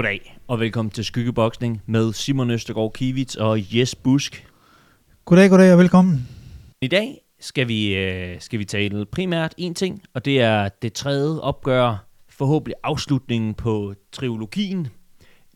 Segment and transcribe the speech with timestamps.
[0.00, 4.46] Goddag, og velkommen til Skyggeboksning med Simon Østergaard Kivits og Jes Busk.
[5.24, 6.28] Goddag, goddag og velkommen.
[6.80, 10.92] I dag skal vi, øh, skal vi tale primært en ting, og det er det
[10.92, 14.88] tredje opgør, forhåbentlig afslutningen på trilogien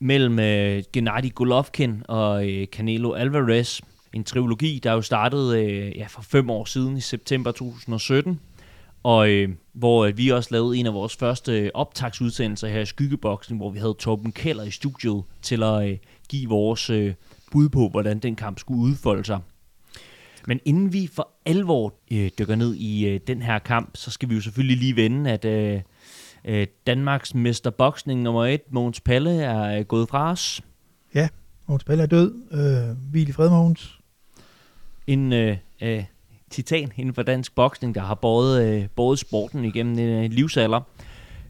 [0.00, 3.80] mellem øh, Gennady Golovkin og øh, Canelo Alvarez.
[4.12, 8.40] En trilogi, der jo startede øh, ja, for fem år siden i september 2017,
[9.04, 13.56] og øh, hvor øh, vi også lavede en af vores første optagsudsendelser her i Skyggeboksen,
[13.56, 17.14] hvor vi havde Torben Keller i studiet til at øh, give vores øh,
[17.52, 19.40] bud på, hvordan den kamp skulle udfolde sig.
[20.46, 24.28] Men inden vi for alvor øh, dykker ned i øh, den her kamp, så skal
[24.28, 25.80] vi jo selvfølgelig lige vende, at øh,
[26.44, 30.62] øh, Danmarks mesterboksning nummer et, Måns Palle, er øh, gået fra os.
[31.14, 31.28] Ja,
[31.66, 32.34] Måns Palle er død.
[32.52, 33.98] Øh, hvil i fred, Måns.
[35.06, 36.04] En øh, øh,
[36.54, 40.80] titan inden for dansk boksning, der har båret, øh, båret sporten igennem en øh, livsalder.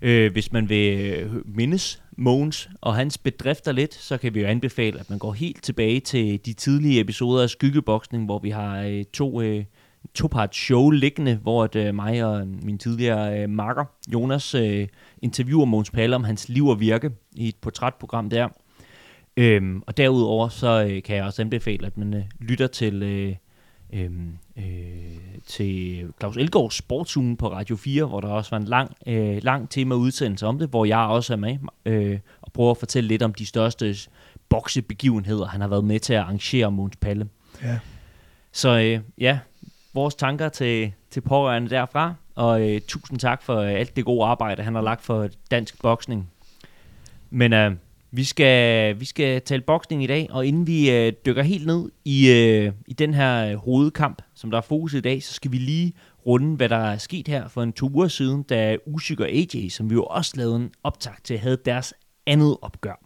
[0.03, 4.47] Øh, hvis man vil øh, mindes Mogens og hans bedrifter lidt, så kan vi jo
[4.47, 8.83] anbefale, at man går helt tilbage til de tidlige episoder af Skyggeboksning, hvor vi har
[8.83, 9.65] øh, to, øh,
[10.15, 14.89] to part show liggende, hvor at, øh, mig og min tidligere øh, makker Jonas øh,
[15.23, 18.49] interviewer Mogens Palle om hans liv og virke i et portrætprogram der.
[19.37, 23.35] Øhm, og derudover så øh, kan jeg også anbefale, at man øh, lytter til øh,
[23.95, 24.65] øhm, øh,
[25.47, 29.71] til Claus Elgaards Sportsugen på Radio 4, hvor der også var en lang, øh, lang
[29.71, 33.23] tema udsendelse om det, hvor jeg også er med øh, og prøver at fortælle lidt
[33.23, 33.97] om de største
[34.49, 37.29] boksebegivenheder, han har været med til at arrangere Måns Palle.
[37.63, 37.79] Ja.
[38.53, 39.39] Så øh, ja,
[39.95, 44.25] vores tanker til, til pårørende derfra, og øh, tusind tak for øh, alt det gode
[44.25, 46.31] arbejde, han har lagt for dansk boksning.
[47.31, 47.73] Men øh,
[48.17, 51.91] vi skal, vi skal tale boksning i dag, og inden vi øh, dykker helt ned
[52.05, 55.53] i, øh, i den her øh, hovedkamp, som der er fokus i dag, så skal
[55.53, 55.93] vi lige
[56.27, 59.69] runde, hvad der er sket her for en to uger siden, da Usyk og AJ,
[59.69, 61.95] som vi jo også lavede en optag til, havde deres
[62.27, 63.01] andet opgør.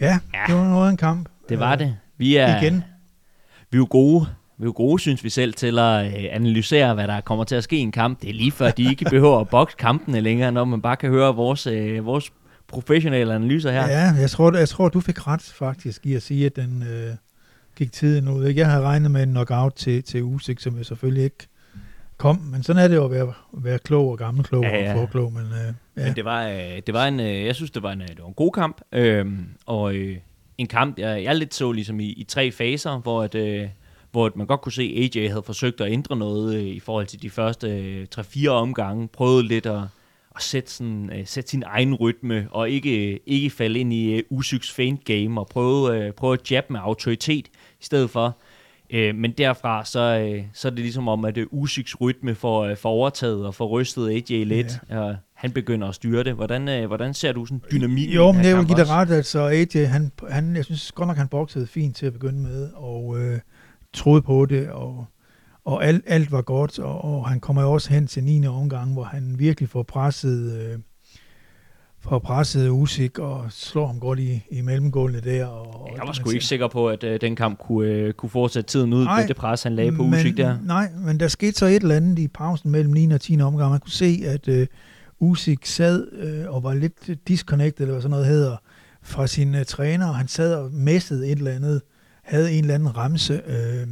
[0.00, 0.44] Ja, ja.
[0.46, 1.28] det var noget en kamp.
[1.48, 1.96] Det var det.
[2.16, 2.84] Vi er, igen.
[3.70, 4.26] Vi er jo gode
[4.60, 7.64] vi er gode, synes vi selv, til at øh, analysere, hvad der kommer til at
[7.64, 8.22] ske i en kamp.
[8.22, 11.10] Det er lige før, de ikke behøver at bokse kampene længere, når man bare kan
[11.10, 12.32] høre vores, øh, vores
[12.68, 13.88] professionelle analyser her.
[13.88, 17.14] Ja, jeg tror, jeg tror, du fik ret faktisk i at sige, at den øh,
[17.76, 18.44] gik tiden ud.
[18.44, 21.46] Jeg havde regnet med en knockout til, til Usyk, som jeg selvfølgelig ikke
[22.16, 24.92] kom, men sådan er det jo at være, være klog og gammel klog ja, ja.
[24.92, 25.32] og forklog.
[25.32, 26.04] Men, øh, ja.
[26.04, 28.28] men det var, øh, det var en, øh, jeg synes, det var en, det var
[28.28, 29.26] en god kamp, øh,
[29.66, 30.16] og øh,
[30.58, 33.68] en kamp, jeg, jeg lidt så ligesom i, i tre faser, hvor at, øh,
[34.12, 37.06] hvor man godt kunne se, at AJ havde forsøgt at ændre noget øh, i forhold
[37.06, 39.82] til de første øh, 3-4 omgange, prøvet lidt at,
[40.36, 44.38] at sætte, sådan, øh, sætte sin egen rytme, og ikke, ikke falde ind i uh,
[44.38, 47.48] Usyks feint game, og prøve, uh, prøve at jab med autoritet
[47.80, 48.36] i stedet for.
[48.94, 52.70] Uh, men derfra, så, uh, så er det ligesom om, at uh, Usyks rytme får,
[52.70, 54.98] uh, får overtaget og får rystet AJ lidt, ja.
[54.98, 56.34] og han begynder at styre det.
[56.34, 58.14] Hvordan, uh, hvordan ser du sådan dynamik?
[58.14, 61.16] Jo, men jeg vil give dig ret, altså AJ, han, han, jeg synes godt nok,
[61.16, 63.04] han boksede fint til at begynde med, og...
[63.04, 63.38] Uh,
[63.92, 65.06] troede på det, og,
[65.64, 68.46] og alt, alt var godt, og, og han kommer jo også hen til 9.
[68.46, 70.78] omgang, hvor han virkelig får presset, øh,
[72.00, 75.46] får presset Usyk og slår ham godt i, i mellemgulvet der.
[75.46, 78.70] Og, jeg var sgu ikke sikker på, at øh, den kamp kunne, øh, kunne fortsætte
[78.70, 80.58] tiden ud nej, med det pres, han lagde på Usyk der.
[80.64, 83.12] Nej, men der skete så et eller andet i pausen mellem 9.
[83.12, 83.40] og 10.
[83.40, 83.70] omgang.
[83.70, 84.66] Man kunne se, at øh,
[85.20, 88.56] Usyk sad øh, og var lidt disconnected, eller hvad sådan noget hedder,
[89.02, 91.82] fra sin øh, træner, og han sad og messede et eller andet
[92.30, 93.88] havde en eller anden ramse, øh,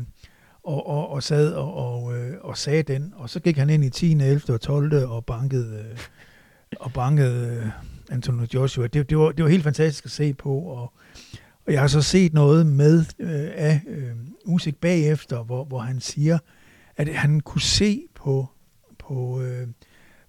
[0.62, 3.84] og, og, og sad og, og, øh, og sagde den, og så gik han ind
[3.84, 4.54] i 10., 11.
[4.54, 5.06] og 12.
[5.06, 5.98] og bankede, øh,
[6.80, 7.66] og bankede øh,
[8.10, 8.86] Antonio Joshua.
[8.86, 10.92] Det, det, var, det var helt fantastisk at se på, og,
[11.66, 14.10] og jeg har så set noget med øh, af øh,
[14.44, 16.38] Usyk bagefter, hvor, hvor han siger,
[16.96, 18.48] at han kunne se på,
[18.98, 19.68] på, øh,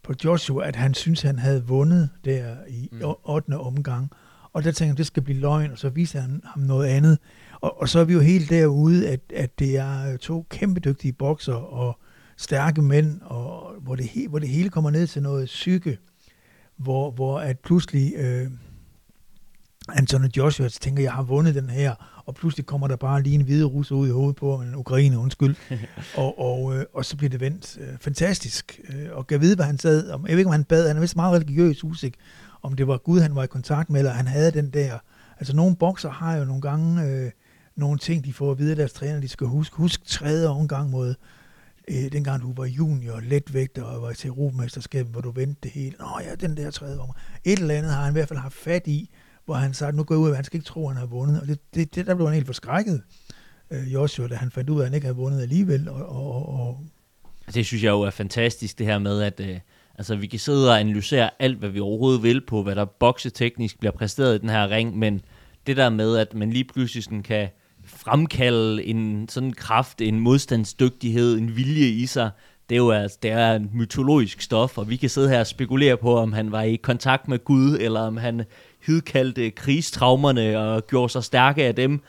[0.04, 3.02] på Joshua, at han synes, han havde vundet der i mm.
[3.24, 3.58] 8.
[3.58, 4.12] omgang.
[4.54, 7.18] Og der tænkte han, det skal blive løgn, og så viser han ham noget andet.
[7.62, 11.14] Og, og så er vi jo helt derude, at, at det er to kæmpe dygtige
[11.14, 12.00] bokser og
[12.38, 15.98] stærke mænd, og hvor det, he, hvor det hele kommer ned til noget psyke,
[16.78, 18.48] hvor, hvor at pludselig øh,
[19.90, 23.42] Anthony Joshua tænker, jeg har vundet den her, og pludselig kommer der bare lige en
[23.42, 25.56] hvide russer ud i hovedet på, en ukraine, undskyld,
[26.18, 29.66] og, og, øh, og så bliver det vendt øh, fantastisk, øh, og kan vide, hvad
[29.66, 32.16] han sad, om, jeg ved ikke, om han bad, han er vist meget religiøs usik,
[32.62, 34.98] om det var Gud, han var i kontakt med, eller han havde den der,
[35.38, 37.32] altså nogle bokser har jo nogle gange øh,
[37.80, 39.76] nogle ting, de får at vide af deres træner, de skal huske.
[39.76, 41.16] Husk tredje omgang mod,
[41.88, 45.96] øh, dengang du var junior, letvægter og var til Europamesterskabet, hvor du vendte det hele.
[46.00, 47.18] Nå ja, den der tredje omgang.
[47.44, 49.10] Et eller andet har han i hvert fald haft fat i,
[49.46, 51.42] hvor han sagde, nu går jeg ud, han skal ikke tro, at han har vundet.
[51.42, 53.02] Og det, det, det der blev han helt forskrækket,
[53.72, 55.90] øh, Joshua, da han fandt ud af, at han ikke havde vundet alligevel.
[55.90, 56.50] Og, og,
[57.48, 59.60] og det synes jeg jo er fantastisk, det her med, at, øh,
[60.00, 63.80] Altså, vi kan sidde og analysere alt, hvad vi overhovedet vil på, hvad der bokseteknisk
[63.80, 65.22] bliver præsteret i den her ring, men
[65.68, 67.50] det der med, at man lige pludselig sådan kan
[68.04, 72.30] fremkalde en sådan kraft, en modstandsdygtighed, en vilje i sig,
[72.70, 75.48] det er jo altså, det er en mytologisk stof, og vi kan sidde her og
[75.48, 78.44] spekulere på, om han var i kontakt med Gud, eller om han
[78.86, 82.02] hidkaldte krigstraumerne og gjorde sig stærke af dem.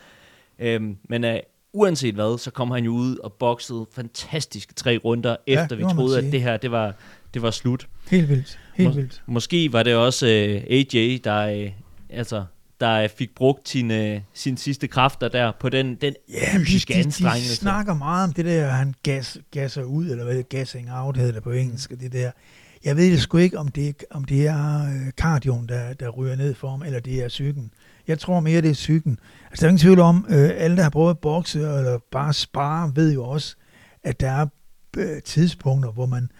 [0.58, 1.30] Øhm, men uh,
[1.72, 5.82] uanset hvad, så kom han jo ud og boksede fantastiske tre runder, Ja, efter vi
[5.82, 6.94] må troede, at det her, det var,
[7.34, 7.88] det var slut.
[8.10, 8.58] Helt vildt.
[8.74, 9.22] Helt Mås- vildt.
[9.26, 11.70] Måske var det også uh, AJ, der, uh,
[12.10, 12.44] altså,
[12.80, 16.92] der fik brugt sine, uh, sine sidste kræfter der på den, den Ja, de, fysiske
[16.94, 17.56] de, de anstrengelse.
[17.56, 21.32] snakker meget om det der, han gas, gasser ud, eller hvad det gassing out hedder
[21.32, 22.30] det på engelsk, det der.
[22.84, 26.36] Jeg ved det sgu ikke, om det, om det er øh, cardioen, der, der ryger
[26.36, 27.70] ned for ham, eller det er psyken.
[28.08, 29.18] Jeg tror mere, det er psyken.
[29.50, 32.32] Altså, der er ingen tvivl om, øh, alle, der har prøvet at bokse, eller bare
[32.32, 33.56] spare, ved jo også,
[34.04, 34.46] at der er
[34.96, 36.30] øh, tidspunkter, hvor man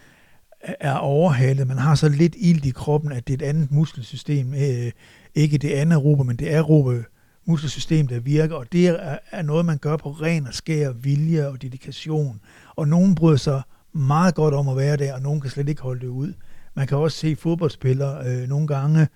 [0.80, 1.66] er overhalet.
[1.66, 4.54] Man har så lidt ild i kroppen, at det er et andet muskelsystem.
[4.54, 4.92] Øh,
[5.34, 7.04] ikke det anaerobe, men det aerobe
[7.44, 8.56] muskelsystem, der virker.
[8.56, 12.40] Og det er, er noget, man gør på ren og skær vilje og dedikation.
[12.76, 13.62] Og nogen bryder sig
[13.92, 16.32] meget godt om at være der, og nogen kan slet ikke holde det ud.
[16.74, 19.08] Man kan også se fodboldspillere øh, nogle gange,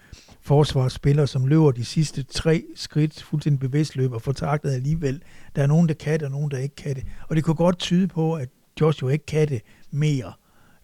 [0.43, 5.22] forsvarsspillere, som løber de sidste tre skridt fuldstændig bevidst løber for taktet alligevel.
[5.56, 7.05] Der er nogen, der kan det, og nogen, der ikke kan det.
[7.28, 8.49] Og det kunne godt tyde på, at
[8.81, 10.32] Joshua ikke kan det mere.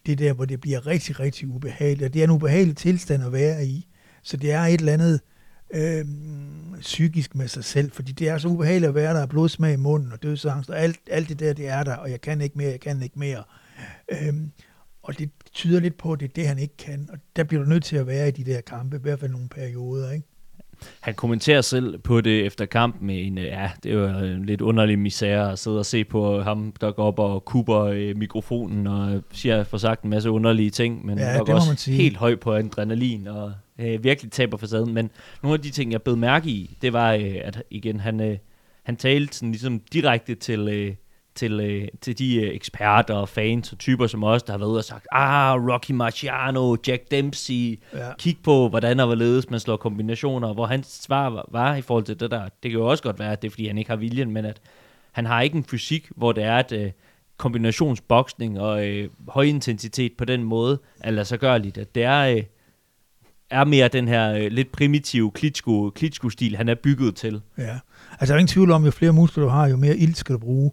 [0.06, 2.02] Det er der, hvor det bliver rigtig, rigtig ubehageligt.
[2.02, 3.86] Og det er en ubehagelig tilstand at være i.
[4.22, 5.20] Så det er et eller andet
[5.74, 6.04] øh,
[6.80, 10.12] psykisk med sig selv, fordi det er så ubehageligt at være der, blodsmag i munden
[10.12, 12.70] og dødsangst, og alt, alt det der, det er der, og jeg kan ikke mere,
[12.70, 13.42] jeg kan ikke mere.
[14.12, 14.50] Øhm,
[15.02, 17.62] og det tyder lidt på, at det er det, han ikke kan, og der bliver
[17.62, 20.26] du nødt til at være i de der kampe, i hvert fald nogle perioder, ikke?
[21.00, 24.44] Han kommenterer selv på det efter kampen med en, øh, ja, det er jo en
[24.46, 28.16] lidt underlig misære at sidde og se på ham, der går op og kuber øh,
[28.16, 31.96] mikrofonen og øh, siger, får sagt en masse underlige ting, men Ja, nok også sige.
[31.96, 34.94] helt høj på adrenalin og øh, virkelig taber facaden.
[34.94, 35.10] Men
[35.42, 38.38] nogle af de ting, jeg bed mærke i, det var, øh, at igen, han, øh,
[38.82, 40.94] han talte sådan ligesom direkte til, øh,
[41.34, 44.70] til, øh, til de øh, eksperter og fans og typer som os, der har været
[44.70, 48.12] ude og sagt, ah, Rocky Marciano, Jack Dempsey, Ja.
[48.18, 52.04] kig på, hvordan og hvorledes man slår kombinationer, hvor hans svar var, var i forhold
[52.04, 52.42] til det der.
[52.62, 54.44] Det kan jo også godt være, at det er, fordi han ikke har viljen, men
[54.44, 54.60] at
[55.12, 56.90] han har ikke en fysik, hvor det er, at øh,
[57.36, 61.78] kombinationsboksning og øh, høj intensitet på den måde er lade sig gørligt.
[61.78, 62.42] At det er, øh,
[63.50, 67.42] er mere den her øh, lidt primitive Klitschko, Klitschko-stil, han er bygget til.
[67.58, 67.78] Ja.
[68.10, 70.34] Altså, der er ingen tvivl om, jo flere muskler du har, jo mere ild skal
[70.34, 70.70] du bruge,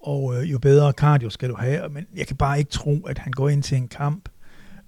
[0.00, 1.88] og øh, jo bedre cardio skal du have.
[1.88, 4.28] Men jeg kan bare ikke tro, at han går ind til en kamp.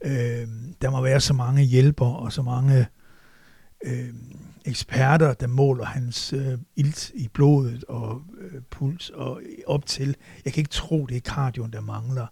[0.05, 0.49] Øh,
[0.83, 2.87] der må være så mange hjælper og så mange
[3.85, 4.09] øh,
[4.65, 10.17] eksperter, der måler hans øh, ilt i blodet og øh, puls og op til.
[10.45, 12.27] Jeg kan ikke tro, det er cardioen, der mangler.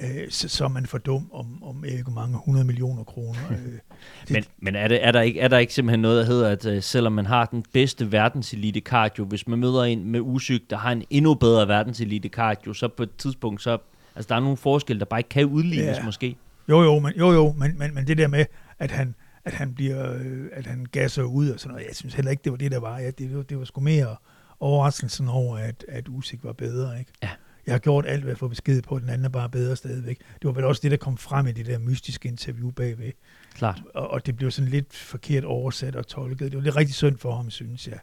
[0.00, 3.38] Øh, så, så er man for dum om, om ikke mange 100 millioner kroner.
[3.50, 3.56] Øh,
[4.28, 6.48] det, Men, men er, det, er, der ikke, er der ikke simpelthen noget, der hedder,
[6.50, 10.66] at øh, selvom man har den bedste verdenselite cardio, hvis man møder en med usyg,
[10.70, 13.78] der har en endnu bedre verdenselite cardio, så på et tidspunkt, så
[14.16, 16.04] altså, der er nogle forskelle, der bare ikke kan udlignes Ja.
[16.04, 16.36] måske.
[16.68, 18.44] Jo, jo, men, jo, jo, men, men, men det der med,
[18.78, 22.14] at han, at han bliver, øh, at han gasser ud og sådan noget, jeg synes
[22.14, 22.98] heller ikke, det var det, der var.
[22.98, 24.16] Ja, det, var- det var sgu mere
[24.60, 27.12] overraskelsen over, at, at Usyk var bedre, ikke?
[27.22, 27.28] Ja.
[27.66, 30.18] Jeg har gjort alt, hvad jeg får besked på, den anden er bare bedre stadigvæk.
[30.18, 33.12] Det var vel også det, der kom frem i det der mystiske interview bagved.
[33.54, 33.82] Klart.
[33.94, 36.52] Og, og det blev sådan lidt forkert oversat og tolket.
[36.52, 37.98] Det var lidt rigtig synd for ham, synes jeg.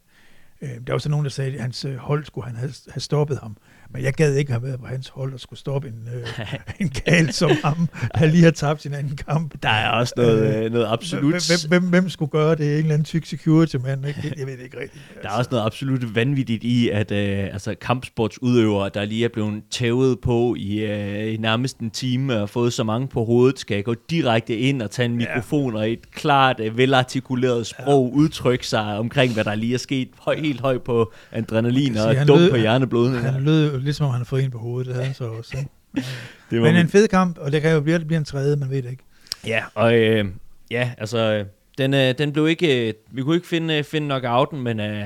[0.61, 3.01] Øh, der var så nogen, der sagde, at hans øh, hold skulle han have, have
[3.01, 3.57] stoppet ham.
[3.93, 6.89] Men jeg gad ikke have været på hans hold og skulle stoppe en, øh, en
[6.89, 7.87] gal som ham,
[8.17, 9.53] der lige har tabt sin anden kamp.
[9.63, 11.47] Der er også noget, øh, noget absolut...
[11.67, 12.65] Hvem, hvem, hvem, skulle gøre det?
[12.65, 14.05] En eller anden tyk security-mand?
[14.05, 15.03] Jeg ved det ikke rigtigt.
[15.09, 19.29] Altså, Der er også noget absolut vanvittigt i, at øh, altså, kampsportsudøvere, der lige er
[19.33, 23.59] blevet tævet på i, øh, i nærmest en time og fået så mange på hovedet,
[23.59, 25.27] skal gå direkte ind og tage en Ja.
[25.35, 29.77] mikrofon og i et klart, øh, velartikuleret sprog udtrykke sig omkring, hvad der lige er
[29.77, 33.19] sket høj, helt højt på adrenalin sige, og han dum lød- på hjerneblødning.
[33.23, 34.85] Han lød jo ligesom, om han har fået en på hovedet.
[34.87, 35.57] Det havde han så også.
[36.51, 38.69] Det Men en fed kamp, og det kan jo blive, det bliver en tredje, man
[38.69, 39.03] ved det ikke.
[39.47, 40.25] Ja, og øh,
[40.71, 41.45] ja, altså,
[41.77, 45.05] den, øh, den blev ikke, øh, vi kunne ikke finde, øh, finde knockouten, men, øh,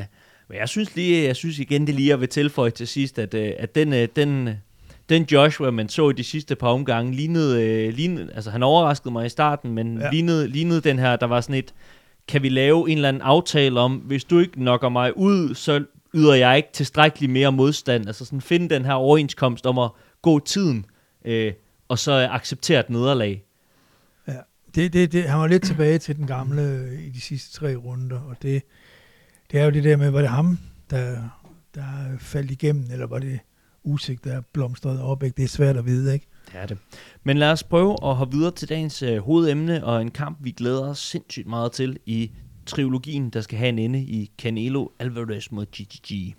[0.49, 3.33] men jeg synes lige, jeg synes igen, det lige er ved tilføje til sidst, at,
[3.33, 4.53] øh, at den, øh, den, øh,
[5.09, 9.11] den Joshua, man så i de sidste par omgange, lignede, øh, lignede altså han overraskede
[9.11, 10.09] mig i starten, men ja.
[10.11, 11.73] lignede, lignede den her, der var sådan et,
[12.27, 15.85] kan vi lave en eller anden aftale om, hvis du ikke nokker mig ud, så
[16.13, 18.07] yder jeg ikke tilstrækkeligt mere modstand.
[18.07, 19.89] Altså sådan finde den her overenskomst om at
[20.21, 20.85] gå tiden,
[21.25, 21.53] øh,
[21.87, 23.43] og så acceptere et nederlag.
[24.27, 24.37] Ja.
[24.75, 27.75] Det, det, det, han var lidt tilbage til den gamle øh, i de sidste tre
[27.75, 28.63] runder, og det,
[29.51, 31.17] det er jo det der med, var det ham, der,
[31.75, 31.83] der
[32.19, 33.39] faldt igennem, eller var det
[33.83, 35.37] usigt, der blomstrede op, ikke?
[35.37, 36.27] Det er svært at vide, ikke?
[36.53, 36.77] Det er det.
[37.23, 40.51] Men lad os prøve at hoppe videre til dagens øh, hovedemne, og en kamp, vi
[40.51, 42.31] glæder os sindssygt meget til i
[42.65, 46.35] trilogien, der skal have en ende i Canelo Alvarez mod GGG.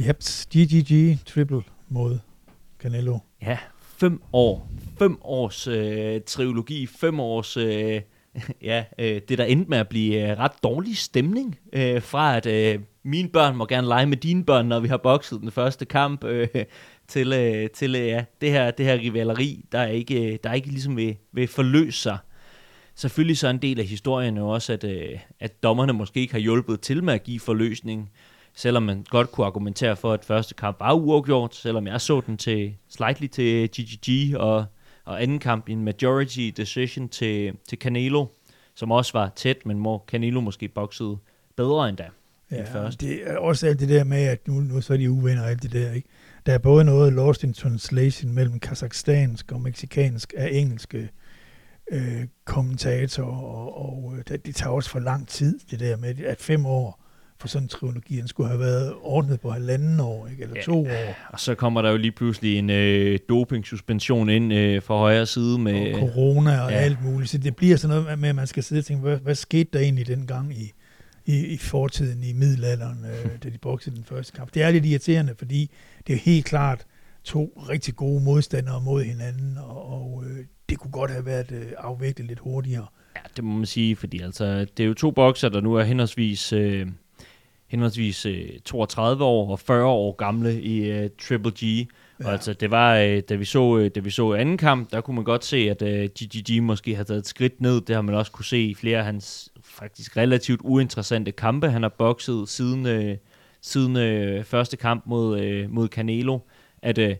[0.00, 0.22] Yep,
[0.54, 2.18] GGG triple mod
[2.78, 3.18] Canelo.
[3.42, 4.70] Ja, fem år.
[4.98, 7.56] Fem års øh, trilogi, fem års...
[7.56, 8.00] Øh,
[8.62, 12.46] ja, øh, det der endte med at blive øh, ret dårlig stemning øh, fra, at
[12.46, 15.84] øh, mine børn må gerne lege med dine børn, når vi har bokset den første
[15.84, 16.48] kamp, øh,
[17.08, 20.50] til, øh, til øh, ja, det her, det her rivaleri, der er ikke, øh, der
[20.50, 22.18] er ikke ligesom vil, vil forløse sig.
[22.94, 26.32] Selvfølgelig så er en del af historien jo også, at, øh, at dommerne måske ikke
[26.32, 28.10] har hjulpet til med at give forløsning,
[28.54, 32.36] selvom man godt kunne argumentere for, at første kamp var uafgjort, selvom jeg så den
[32.36, 34.64] til slightly til GGG, og,
[35.04, 38.26] og anden kamp en majority decision til, til Canelo,
[38.74, 41.18] som også var tæt, men hvor Canelo måske boksede
[41.56, 42.08] bedre end da.
[42.50, 43.00] Ja, end først.
[43.00, 45.50] det er også alt det der med, at nu, nu så er de uvenner og
[45.50, 46.08] alt det der, ikke?
[46.46, 51.10] Der er både noget lost in translation mellem kazakhstansk og meksikansk af engelske
[51.92, 56.20] øh, kommentatorer, og, og øh, det, det tager også for lang tid, det der med,
[56.20, 57.03] at fem år
[57.44, 60.42] for sådan en trilogi, den skulle have været ordnet på halvanden år, ikke?
[60.42, 60.62] eller Ja.
[60.62, 61.16] to år.
[61.28, 65.58] Og så kommer der jo lige pludselig en øh, doping-suspension ind øh, fra højre side
[65.58, 65.94] med...
[65.94, 66.76] og corona og ja.
[66.76, 67.30] alt muligt.
[67.30, 69.70] Så det bliver sådan noget med, at man skal sidde og tænke, hvad, hvad skete
[69.72, 70.72] der egentlig dengang i,
[71.26, 74.54] i, i fortiden, i middelalderen, øh, da de boksede den første kamp.
[74.54, 75.70] Det er lidt irriterende, fordi
[76.06, 76.84] det er helt klart
[77.24, 81.66] to rigtig gode modstandere mod hinanden, og, og øh, det kunne godt have været øh,
[81.78, 82.86] afviklet lidt hurtigere.
[83.16, 85.84] Ja, det må man sige, fordi altså, det er jo to bokser, der nu er
[85.84, 86.86] henholdsvis, øh,
[87.74, 91.62] henholdsvis øh, 32 år og 40 år gamle i øh, Triple G.
[91.62, 92.26] Ja.
[92.26, 95.00] Og altså, det var, øh, da, vi så, øh, da vi så anden kamp, der
[95.00, 97.80] kunne man godt se, at øh, GGG måske har taget et skridt ned.
[97.80, 101.70] Det har man også kunne se i flere af hans faktisk relativt uinteressante kampe.
[101.70, 103.16] Han har bokset siden, øh,
[103.60, 106.38] siden øh, første kamp mod, øh, mod Canelo.
[106.82, 107.16] At, øh,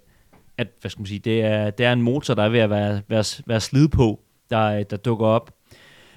[0.59, 2.71] at hvad skal man sige, det er, det er en motor, der er ved at
[2.71, 4.21] være, være, være slid på,
[4.51, 5.55] der, øh, der dukker op.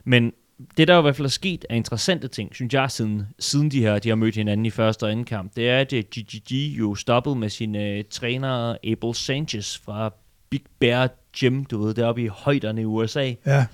[0.03, 0.34] Men
[0.77, 3.71] det, der jo i hvert fald er sket af interessante ting, synes jeg, siden, siden
[3.71, 6.03] de, her, de har mødt hinanden i første og anden kamp, det er, at øh,
[6.03, 10.13] GGG jo stoppede med sin øh, træner Abel Sanchez fra
[10.49, 11.09] Big Bear
[11.39, 13.33] Gym, du ved, deroppe i højderne i USA.
[13.45, 13.65] Ja,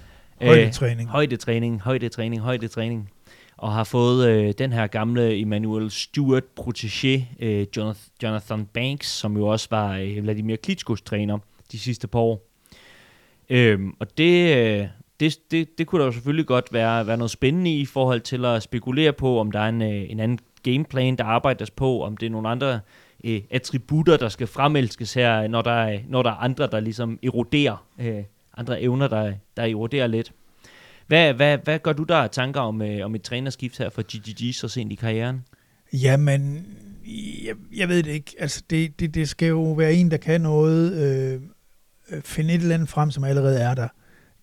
[0.42, 1.08] højdetræning.
[1.08, 3.10] Øh, højdetræning, højdetræning, højdetræning.
[3.58, 9.38] Og har fået øh, den her gamle Emmanuel Stewart protégé, øh, Jonathan, Jonathan Banks, som
[9.38, 11.38] jo også var øh, Vladimir Klitschkos træner
[11.72, 12.50] de sidste par år.
[13.50, 14.88] Øhm, og det, øh,
[15.24, 18.22] det, det, det kunne der jo selvfølgelig godt være, være noget spændende i, i forhold
[18.22, 22.04] til at spekulere på, om der er en, øh, en anden gameplan, der arbejdes på,
[22.04, 22.80] om det er nogle andre
[23.24, 27.20] øh, attributter, der skal fremelskes her, når der, er, når der er andre, der ligesom
[27.24, 28.24] eroderer, øh,
[28.58, 30.34] andre evner, der, der eroderer lidt.
[31.08, 34.02] Hvad, hvad, hvad gør du der af tanker om, øh, om et trænerskift her for
[34.02, 35.46] GGG så sent i karrieren?
[35.94, 36.66] Jamen,
[37.46, 38.36] jeg, jeg ved det ikke.
[38.40, 41.42] Altså, det, det, det skal jo være en, der kan noget, øh,
[42.10, 43.88] øh finde et eller andet frem, som allerede er der.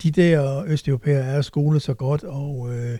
[0.03, 2.99] De der østeuropæere er skolet så godt, og øh,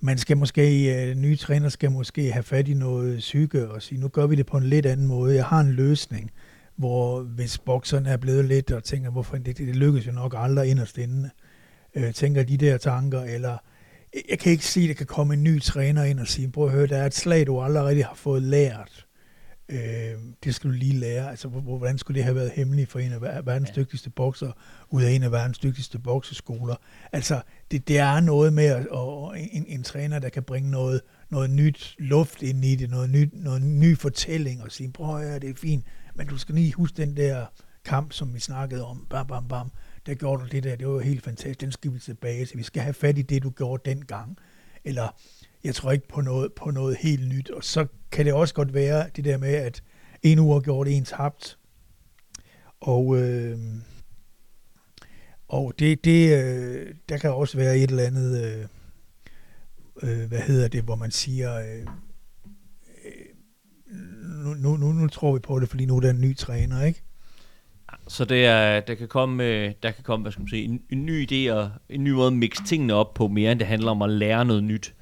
[0.00, 4.00] man skal måske, øh, nye træner skal måske have fat i noget psyke og sige,
[4.00, 5.34] nu gør vi det på en lidt anden måde.
[5.34, 6.30] Jeg har en løsning,
[6.76, 10.70] hvor hvis bokserne er blevet lidt og tænker, hvorfor det, det lykkes jo nok aldrig
[10.70, 11.30] inderst inde,
[11.94, 13.58] øh, tænker de der tanker, eller
[14.30, 16.66] jeg kan ikke sige, at der kan komme en ny træner ind og sige, prøv
[16.66, 19.06] at høre, der er et slag, du aldrig rigtig har fået lært.
[19.72, 21.30] Øh, det skal du lige lære.
[21.30, 23.80] Altså, hvor- hvor- hvordan skulle det have været hemmeligt for en af ver- verdens Ja.
[23.80, 24.52] dygtigste bokser,
[24.90, 26.74] ud af en af verdens dygtigste bokseskoler?
[27.12, 31.00] Altså, det, det er noget med at, og en, en træner, der kan bringe noget,
[31.30, 35.28] noget nyt luft ind i det, noget, nyt, noget ny fortælling, og sige, prøv at
[35.28, 37.46] høre, det er fint, men du skal lige huske den der
[37.84, 39.70] kamp, som vi snakkede om, bam, bam, bam,
[40.06, 42.62] der gjorde du det der, det var helt fantastisk, den skal vi tilbage til, vi
[42.62, 44.36] skal have fat i det, du gjorde dengang,
[44.84, 45.08] eller
[45.64, 48.74] jeg tror ikke på noget, på noget helt nyt, og så kan det også godt
[48.74, 49.82] være det der med, at
[50.22, 51.58] en uge gjort en tabt,
[52.80, 53.58] og, øh,
[55.48, 58.66] og det, det, øh, der kan også være et eller andet, øh,
[60.02, 61.86] øh, hvad hedder det, hvor man siger, øh,
[63.04, 63.12] øh
[64.44, 66.82] nu, nu, nu, nu tror vi på det, fordi nu er der en ny træner,
[66.82, 67.02] ikke?
[68.08, 70.82] Så det er, der kan komme, øh, der kan komme hvad skal man sige, en,
[70.90, 73.68] en ny idé og en ny måde at mixe tingene op på, mere end det
[73.68, 74.94] handler om at lære noget nyt.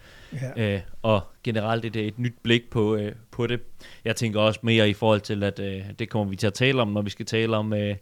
[0.56, 0.74] Ja.
[0.74, 3.60] Øh, og generelt er det et nyt blik på, øh, på det.
[4.04, 6.82] Jeg tænker også mere i forhold til, at øh, det kommer vi til at tale
[6.82, 7.96] om, når vi skal tale om, øh,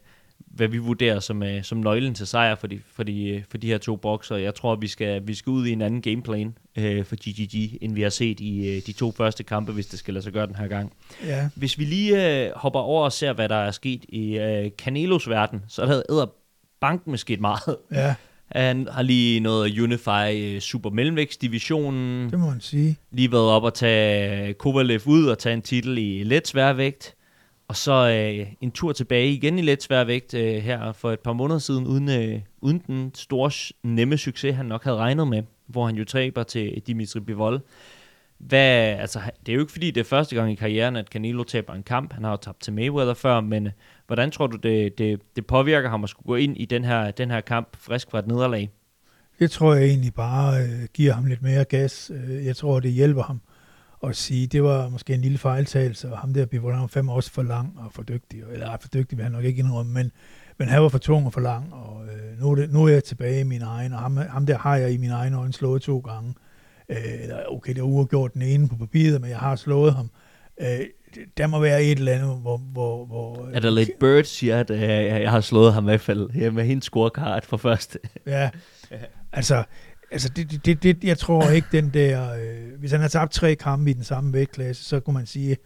[0.47, 3.57] hvad vi vurderer som, øh, som nøglen til sejr for de, for de, øh, for
[3.57, 4.35] de her to bokser.
[4.35, 7.77] Jeg tror, at vi skal, vi skal ud i en anden gameplan øh, for GGG,
[7.81, 10.33] end vi har set i øh, de to første kampe, hvis det skal lade sig
[10.33, 10.93] gøre den her gang.
[11.25, 11.49] ja.
[11.55, 15.29] Hvis vi lige øh, hopper over og ser, hvad der er sket i øh, Canelos
[15.29, 16.25] verden, så er der æder
[16.79, 17.77] banken med sket meget.
[17.91, 18.15] ja,
[18.51, 22.97] Han har lige noget unify øh, super mellemvægtsdivisionen, det må man sige.
[23.11, 27.15] lige været op og tage Kovalev ud og tage en titel i let sværvægt.
[27.67, 31.33] Og så øh, en tur tilbage igen i let sværvægt øh, her for et par
[31.33, 33.51] måneder siden, uden, øh, uden den store,
[33.83, 37.61] nemme succes, han nok havde regnet med, hvor han jo taber til Dimitri Bivol.
[38.37, 41.43] Hvad, altså, det er jo ikke fordi, det er første gang i karrieren, at Canelo
[41.43, 42.13] taber en kamp.
[42.13, 43.69] Han har jo tabt til Mayweather før, men
[44.09, 47.11] hvordan tror du, det, det, det påvirker ham at skulle gå ind i den her,
[47.11, 48.69] den her kamp frisk fra et nederlag?
[49.39, 52.11] Det tror jeg egentlig bare øh, giver ham lidt mere gas.
[52.13, 53.41] Øh, jeg tror, det hjælper ham
[54.03, 57.09] at sige, det var måske en lille fejltagelse, og ham der Bivol, han var fem
[57.09, 60.11] år for lang og for dygtig, eller for dygtig vil han nok ikke indrømme, men,
[60.57, 62.89] men han var for tung og for lang, og øh, nu, er det, nu er
[62.89, 65.53] jeg tilbage i min egen, og ham, ham der har jeg i min egen øjne
[65.53, 66.33] slået to gange.
[66.89, 66.97] Øh,
[67.47, 70.09] okay, det er uafgjort den ene på papiret, men jeg har slået ham.
[70.61, 70.79] Øh,
[71.37, 72.57] der må være et eller andet, hvor...
[72.57, 76.01] hvor, hvor er der lidt Bird siger, at øh, jeg har slået ham i hvert
[76.01, 77.99] fald ja, med hendes scorecard for første.
[78.25, 78.49] ja,
[79.31, 79.63] altså,
[80.11, 82.33] altså det, det, det, jeg tror ikke den der...
[82.33, 85.57] Øh, hvis han har tabt tre kampe i den samme vægtklasse, så kunne man sige,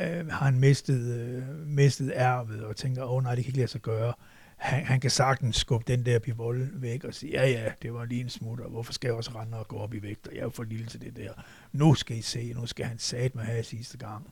[0.00, 3.58] øh, har han mistet, øh, mistet ærvet og tænker, åh oh, nej, det kan ikke
[3.58, 4.12] lade sig gøre.
[4.56, 8.04] Han, han kan sagtens skubbe den der pivol væk og sige, ja ja, det var
[8.04, 10.40] lige en smutter, hvorfor skal jeg også rende og gå op i vægt, og jeg
[10.40, 11.30] er jo for lille til det der.
[11.72, 14.26] Nu skal I se, nu skal han sat med have sidste gang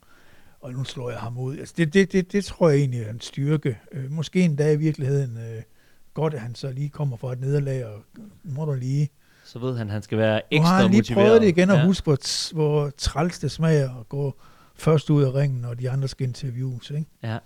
[0.60, 1.58] og nu slår jeg ham ud.
[1.58, 3.78] Altså det, det, det, det tror jeg egentlig er en styrke.
[3.92, 5.62] Øh, måske en dag i virkeligheden øh,
[6.14, 8.02] godt, at han så lige kommer fra et nederlag, og
[8.44, 9.08] må du lige...
[9.44, 10.76] Så ved han, at han skal være ekstra motiveret.
[10.76, 11.26] Har han lige motiveret.
[11.26, 11.84] prøvet det igen, og ja.
[11.84, 14.34] huske, hvor, hvor træls det smager at gå
[14.74, 16.90] først ud af ringen, og de andre skal interviews.
[16.90, 17.06] Ikke?
[17.22, 17.38] Ja.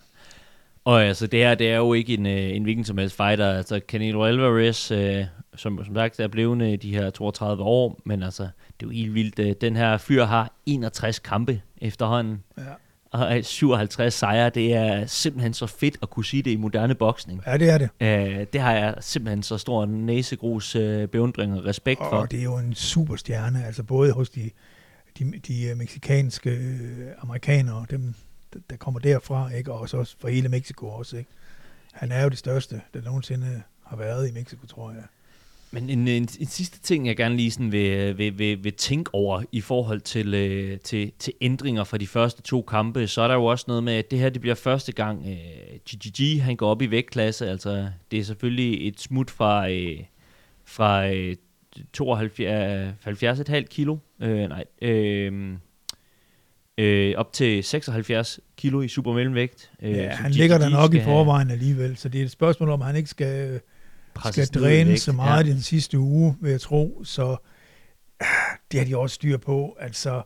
[0.84, 3.52] Og altså, det her, det er jo ikke en, øh, en hvilken som helst fighter.
[3.52, 5.24] Altså, Canelo Alvarez, øh,
[5.56, 8.50] som, som sagt er blevet de her 32 år, men altså, det
[8.80, 9.38] er jo helt vildt.
[9.38, 12.42] Øh, den her fyr har 61 kampe efterhånden.
[12.58, 12.62] Ja
[13.10, 17.42] og 57 sejre, det er simpelthen så fedt at kunne sige det i moderne boksning.
[17.46, 17.88] Ja, det er det.
[18.00, 22.16] Uh, det har jeg simpelthen så stor næsegrus uh, beundring og respekt for.
[22.16, 24.50] Og det er jo en superstjerne, altså både hos de,
[25.18, 26.58] de, de øh, meksikanske
[27.22, 28.14] amerikanere, dem,
[28.70, 29.72] der kommer derfra, ikke?
[29.72, 31.16] og også for hele Mexico også.
[31.16, 31.30] Ikke?
[31.92, 35.02] Han er jo det største, der nogensinde har været i Mexico, tror jeg.
[35.72, 39.14] Men en, en, en sidste ting, jeg gerne lige sådan vil, vil, vil, vil tænke
[39.14, 43.28] over i forhold til, øh, til, til ændringer fra de første to kampe, så er
[43.28, 46.56] der jo også noget med, at det her det bliver første gang, øh, GGG han
[46.56, 47.48] går op i vægtklasse.
[47.48, 49.98] Altså, det er selvfølgelig et smut fra, øh,
[50.64, 51.36] fra øh,
[51.92, 55.52] 72,5 kilo, øh, nej, øh,
[56.78, 59.70] øh, op til 76 kilo i supermellemvægt.
[59.82, 62.80] Øh, ja, han ligger der nok i forvejen alligevel, så det er et spørgsmål om,
[62.80, 63.60] han ikke skal
[64.30, 65.52] skal dræne så meget ja.
[65.52, 67.36] den sidste uge, vil jeg tro, så
[68.72, 69.76] det har de også styr på.
[69.80, 70.22] Altså,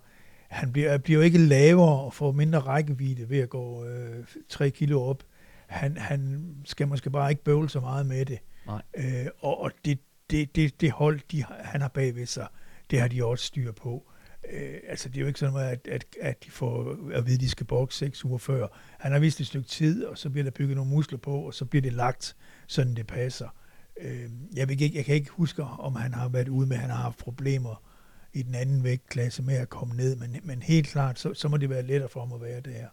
[0.49, 4.71] han bliver, bliver jo ikke lavere og får mindre rækkevidde ved at gå øh, 3
[4.71, 5.23] kilo op.
[5.67, 8.39] Han, han skal måske bare ikke bøvle så meget med det.
[8.67, 8.83] Nej.
[8.97, 9.99] Øh, og og det,
[10.31, 12.47] det, det, det hold, de, han har bagved sig,
[12.91, 14.11] det har de også styr på.
[14.53, 17.41] Øh, altså, det er jo ikke sådan, at, at, at de får at vide, at
[17.41, 18.67] de skal bokse seks uger før.
[18.99, 21.55] Han har vist et stykke tid, og så bliver der bygget nogle muskler på, og
[21.55, 23.49] så bliver det lagt, sådan det passer.
[24.01, 26.81] Øh, jeg, vil ikke, jeg kan ikke huske, om han har været ude med, at
[26.81, 27.83] han har haft problemer
[28.33, 31.57] i den anden vægtklasse med at komme ned, men, men helt klart, så, så må
[31.57, 32.87] det være lettere for ham at være der.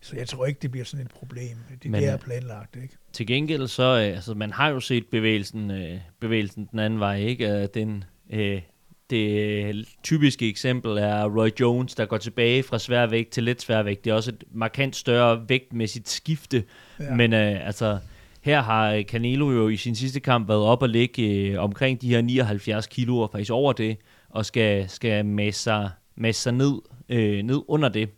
[0.00, 1.56] Så jeg tror ikke, det bliver sådan et problem.
[1.82, 2.94] Det, men, er øh, planlagt, ikke?
[3.12, 7.16] Til gengæld så, øh, altså man har jo set bevægelsen, øh, bevægelsen den anden vej,
[7.16, 7.66] ikke?
[7.66, 8.62] Den, øh,
[9.10, 14.04] det typiske eksempel er Roy Jones, der går tilbage fra sværvægt til let sværvægt.
[14.04, 16.64] Det er også et markant større vægtmæssigt skifte,
[17.00, 17.14] ja.
[17.14, 17.98] men øh, altså
[18.42, 22.00] her har øh, Canelo jo i sin sidste kamp været op og ligge øh, omkring
[22.00, 23.96] de her 79 kilo, og faktisk over det,
[24.28, 28.08] og skal, skal masse sig, masse sig ned, øh, ned under det.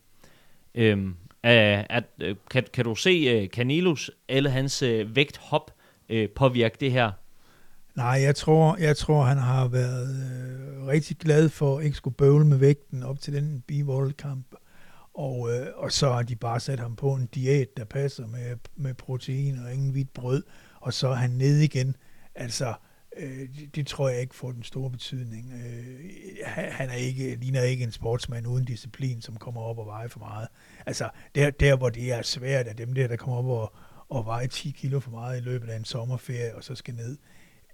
[0.74, 5.70] Øhm, at, at, øh, kan, kan du se øh, Canelos eller hans øh, vægthop
[6.08, 7.10] øh, påvirke det her?
[7.94, 12.16] Nej, jeg tror, jeg tror han har været øh, rigtig glad for at ikke skulle
[12.16, 13.72] bøvle med vægten op til den b
[14.18, 14.46] kamp
[15.14, 18.57] og, øh, og så har de bare sat ham på en diæt, der passer med,
[18.77, 20.42] med protein og ingen hvidt brød,
[20.81, 21.96] og så er han ned igen.
[22.35, 22.74] Altså,
[23.16, 25.53] øh, det, det tror jeg ikke får den store betydning.
[25.53, 26.00] Øh,
[26.46, 30.18] han er ikke, ligner ikke en sportsmand uden disciplin, som kommer op og vejer for
[30.18, 30.48] meget.
[30.87, 33.72] Altså, der, der hvor det er svært, at dem der, der kommer op og,
[34.09, 37.18] og vejer 10 kilo for meget i løbet af en sommerferie, og så skal ned,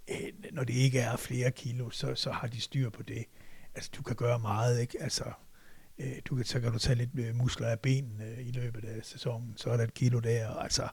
[0.09, 3.25] øh, når det ikke er flere kilo, så, så har de styr på det.
[3.75, 4.97] Altså, du kan gøre meget, ikke?
[5.03, 5.23] Altså,
[6.29, 8.99] du kan, så kan du tage lidt øh, muskler af benene øh, i løbet af
[9.03, 10.87] sæsonen, så er der et kilo der, altså,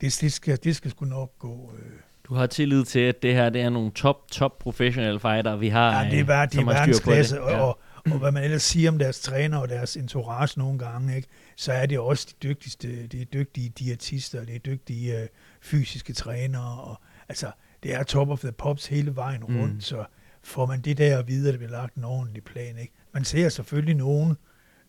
[0.00, 1.72] det, det, skal, det skal sgu nok gå.
[1.78, 1.92] Øh.
[2.24, 5.68] Du har tillid til, at det her det er nogle top, top professional fighter, vi
[5.68, 7.58] har, Ja, det er, bare, de er verdensklasse, og, ja.
[7.58, 7.78] og,
[8.10, 11.72] og hvad man ellers siger om deres træner og deres entourage nogle gange, ikke, så
[11.72, 15.28] er det også de dygtigste, det er dygtige diætister, det er dygtige øh,
[15.60, 17.50] fysiske trænere, og altså,
[17.82, 19.80] det er top of the pops hele vejen rundt, mm.
[19.80, 20.04] så
[20.42, 22.92] får man det der at vide, at det bliver lagt en ordentlig plan, ikke?
[23.16, 24.36] Man ser selvfølgelig nogen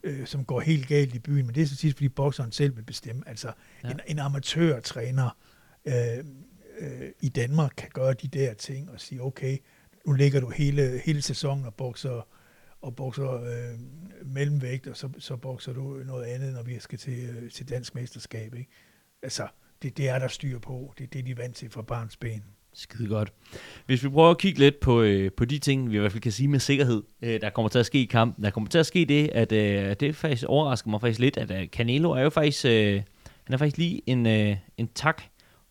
[0.04, 2.76] øh, som går helt galt i byen, men det er så sidst, fordi bokseren selv
[2.76, 3.24] vil bestemme.
[3.28, 3.52] Altså,
[3.84, 3.92] ja.
[3.92, 5.38] en, en amatørtræner
[5.86, 6.18] øh,
[6.80, 9.58] øh, i Danmark kan gøre de der ting og sige, okay,
[10.06, 12.28] nu ligger du hele, hele sæsonen og bokser,
[12.82, 13.80] og bokser øh,
[14.26, 17.96] mellemvægt, og så, så bokser du noget andet, når vi skal til, øh, til dansk
[17.96, 18.56] mesterskab.
[18.56, 18.72] Ikke?
[19.22, 19.48] Altså,
[19.82, 20.94] det, det er der styr på.
[20.98, 22.44] Det, det er de vant til fra barns ben.
[22.80, 23.34] Skide godt.
[23.86, 26.22] Hvis vi prøver at kigge lidt på, øh, på de ting, vi i hvert fald
[26.22, 28.44] kan sige med sikkerhed, øh, der kommer til at ske i kampen.
[28.44, 31.52] Der kommer til at ske det, at øh, det faktisk overrasker mig faktisk lidt, at
[31.52, 33.02] øh, Canelo er jo faktisk, øh,
[33.44, 35.22] han er faktisk lige en, øh, en tak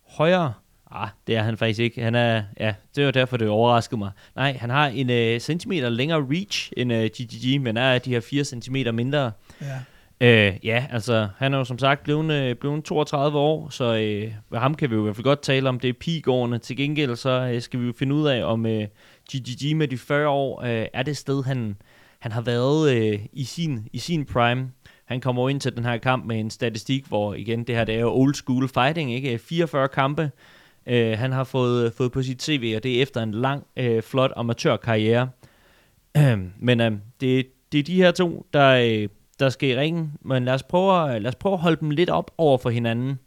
[0.09, 0.53] højere.
[0.91, 2.03] Ah, det er han faktisk ikke.
[2.03, 4.11] Han er, ja, det er jo derfor, det overraskede mig.
[4.37, 8.21] Nej, han har en øh, centimeter længere reach end øh, GGG, men er de her
[8.21, 9.33] 4 centimeter mindre.
[9.61, 9.79] Ja.
[10.21, 14.33] Øh, ja, altså, han er jo som sagt blevet, øh, blevet 32 år, så øh,
[14.51, 16.59] ved ham kan vi jo i hvert fald godt tale om, det er pigårene.
[16.59, 18.87] Til gengæld så øh, skal vi jo finde ud af, om øh,
[19.33, 21.77] GGG med de 40 år øh, er det sted, han,
[22.19, 24.71] han har været øh, i, sin, i sin prime.
[25.05, 27.95] Han kommer ind til den her kamp med en statistik, hvor igen, det her det
[27.95, 29.33] er jo old school fighting, ikke?
[29.33, 30.31] Øh, 44 kampe,
[30.87, 33.67] øh, han har fået, øh, fået på sit CV, og det er efter en lang,
[33.77, 35.31] øh, flot amatørkarriere.
[36.59, 39.09] Men øh, det, det er de her to, der, øh,
[39.41, 42.11] der skal i ringen, men lad os, prøve, lad os prøve at holde dem lidt
[42.11, 43.19] op over for hinanden.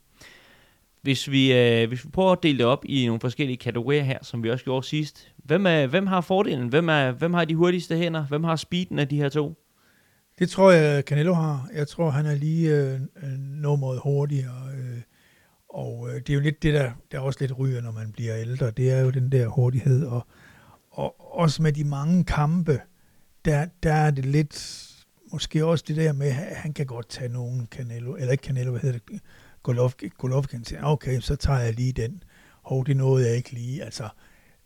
[1.01, 4.19] Hvis vi, øh, hvis vi prøver at dele det op i nogle forskellige kategorier her,
[4.21, 5.31] som vi også gjorde sidst.
[5.37, 6.67] Hvem, er, hvem har fordelen?
[6.67, 8.25] Hvem, er, hvem har de hurtigste hænder?
[8.25, 9.57] Hvem har speeden af de her to?
[10.39, 11.69] Det tror jeg, Canelo har.
[11.73, 12.99] Jeg tror, han er lige øh,
[13.37, 14.69] nummeret hurtigere.
[14.77, 15.01] Øh,
[15.69, 18.37] og øh, det er jo lidt det, der, der også lidt ryger, når man bliver
[18.37, 18.71] ældre.
[18.71, 20.05] Det er jo den der hurtighed.
[20.05, 20.27] Og,
[20.89, 22.79] og også med de mange kampe,
[23.45, 24.88] der, der er det lidt
[25.31, 28.71] måske også det der med, at han kan godt tage nogen Canelo, eller ikke Canelo,
[28.71, 29.21] hvad hedder det,
[29.63, 32.23] Golovkin, Golovkin siger, okay, så tager jeg lige den.
[32.61, 33.83] Hov, det nåede jeg ikke lige.
[33.83, 34.09] Altså,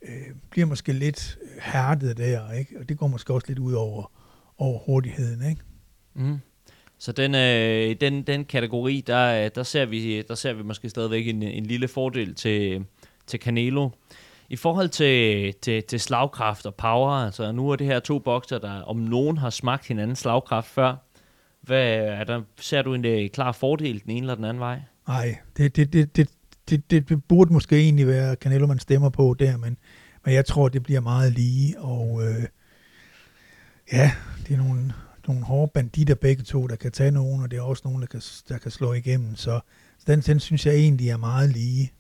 [0.02, 2.80] øh, bliver måske lidt hærdet der, ikke?
[2.80, 4.12] Og det går måske også lidt ud over,
[4.58, 5.62] over hurtigheden, ikke?
[6.14, 6.38] Mm.
[6.98, 10.90] Så den, øh, den, den kategori, der, øh, der, ser vi, der ser vi måske
[10.90, 12.86] stadigvæk en, en lille fordel til,
[13.28, 13.90] til Canelo.
[14.50, 18.60] I forhold til, til, til slagkraft og power, altså nu er det her to bokser,
[18.60, 20.96] der om nogen har smagt hinanden slagkraft før.
[21.62, 24.82] Hvad, er der, ser du en uh, klar fordel den ene eller den anden vej?
[25.08, 26.30] Nej, det, det, det, det,
[26.70, 29.78] det, det burde måske egentlig være Canelo, man stemmer på der, men,
[30.26, 32.44] men jeg tror, det bliver meget lige, og øh,
[33.92, 34.12] ja,
[34.48, 34.94] det er nogle,
[35.28, 38.08] nogle hårde banditter begge to, der kan tage nogen, og det er også nogen, der
[38.08, 39.60] kan, der kan slå igennem, så,
[40.00, 41.92] så den, den synes jeg egentlig er meget lige.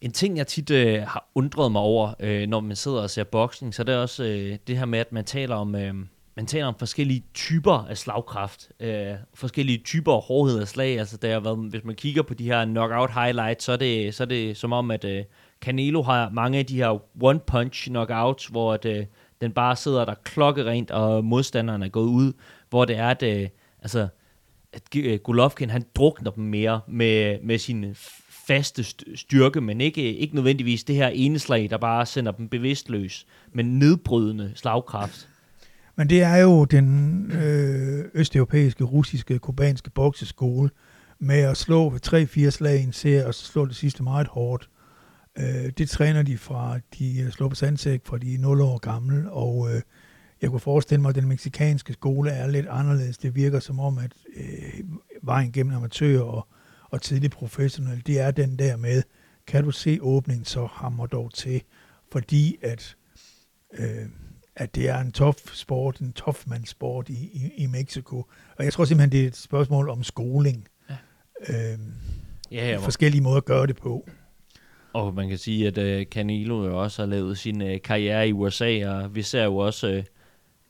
[0.00, 3.24] En ting, jeg tit øh, har undret mig over, øh, når man sidder og ser
[3.24, 5.74] boksning, så det er også øh, det her med, at man taler om...
[5.74, 5.94] Øh,
[6.38, 10.98] man taler om forskellige typer af slagkraft, øh, forskellige typer af hårdhed af slag.
[10.98, 14.14] Altså, der har været, hvis man kigger på de her knockout highlights, så er det,
[14.14, 15.24] så er det som om, at øh,
[15.60, 19.06] Canelo har mange af de her one-punch knockouts, hvor at, øh,
[19.40, 22.32] den bare sidder der klokkerent, og modstanderen er gået ud,
[22.70, 23.48] hvor det er, at, øh,
[23.82, 24.08] altså,
[24.72, 27.96] at øh, Golovkin, han drukner dem mere med, med sin
[28.46, 33.26] faste styrke, men ikke, ikke nødvendigvis det her ene slag, der bare sender dem bevidstløs,
[33.52, 35.28] men nedbrydende slagkraft.
[35.96, 40.70] Men det er jo den øh, østeuropæiske, russiske, kubanske bokseskole
[41.18, 44.68] med at slå 3-4 slag i en serie, og så slå det sidste meget hårdt.
[45.38, 49.30] Øh, det træner de fra, de øh, slår på sandsæk fra de 0 år gamle,
[49.30, 49.82] og øh,
[50.42, 53.18] jeg kunne forestille mig, at den meksikanske skole er lidt anderledes.
[53.18, 54.80] Det virker som om, at øh,
[55.22, 56.48] vejen gennem amatører og
[56.90, 59.02] og tidlig professionel, det er den der med,
[59.46, 61.62] kan du se åbningen, så hammer dog til,
[62.12, 62.96] fordi at,
[63.78, 64.06] øh,
[64.56, 66.14] at det er en tof sport, en
[66.66, 68.16] sport i, i, i Mexico.
[68.56, 70.68] Og jeg tror simpelthen, det er et spørgsmål om skoling.
[70.90, 70.96] Ja.
[71.48, 71.78] Øh,
[72.52, 74.08] ja, ja, forskellige måder at gøre det på.
[74.92, 78.32] Og man kan sige, at uh, Canelo jo også har lavet sin uh, karriere i
[78.32, 80.04] USA, og vi ser jo også uh,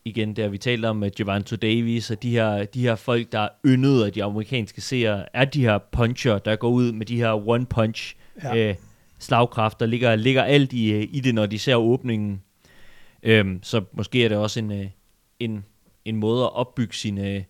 [0.06, 3.48] igen, der vi talte om Javante Davis, og de her, de her folk, der er
[3.66, 7.48] yndet af de amerikanske seere, er de her puncher, der går ud med de her
[7.48, 8.56] one-punch ja.
[8.56, 8.74] øh,
[9.18, 12.42] slagkraft, der ligger, ligger alt i, øh, i det, når de ser åbningen.
[13.22, 14.86] Øhm, så måske er det også en, øh,
[15.40, 15.64] en,
[16.04, 17.42] en måde at opbygge sin, øh,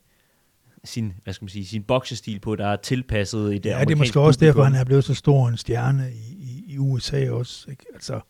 [0.84, 3.90] sin, hvad skal man sige, sin boksestil på, der er tilpasset i det Ja, det
[3.90, 7.30] er måske også derfor, han er blevet så stor en stjerne i, i, i USA
[7.30, 7.70] også.
[7.70, 7.84] Ikke?
[7.94, 8.20] Altså,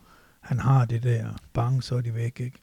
[0.40, 2.58] han har det der, bang, så er de væk, ikke?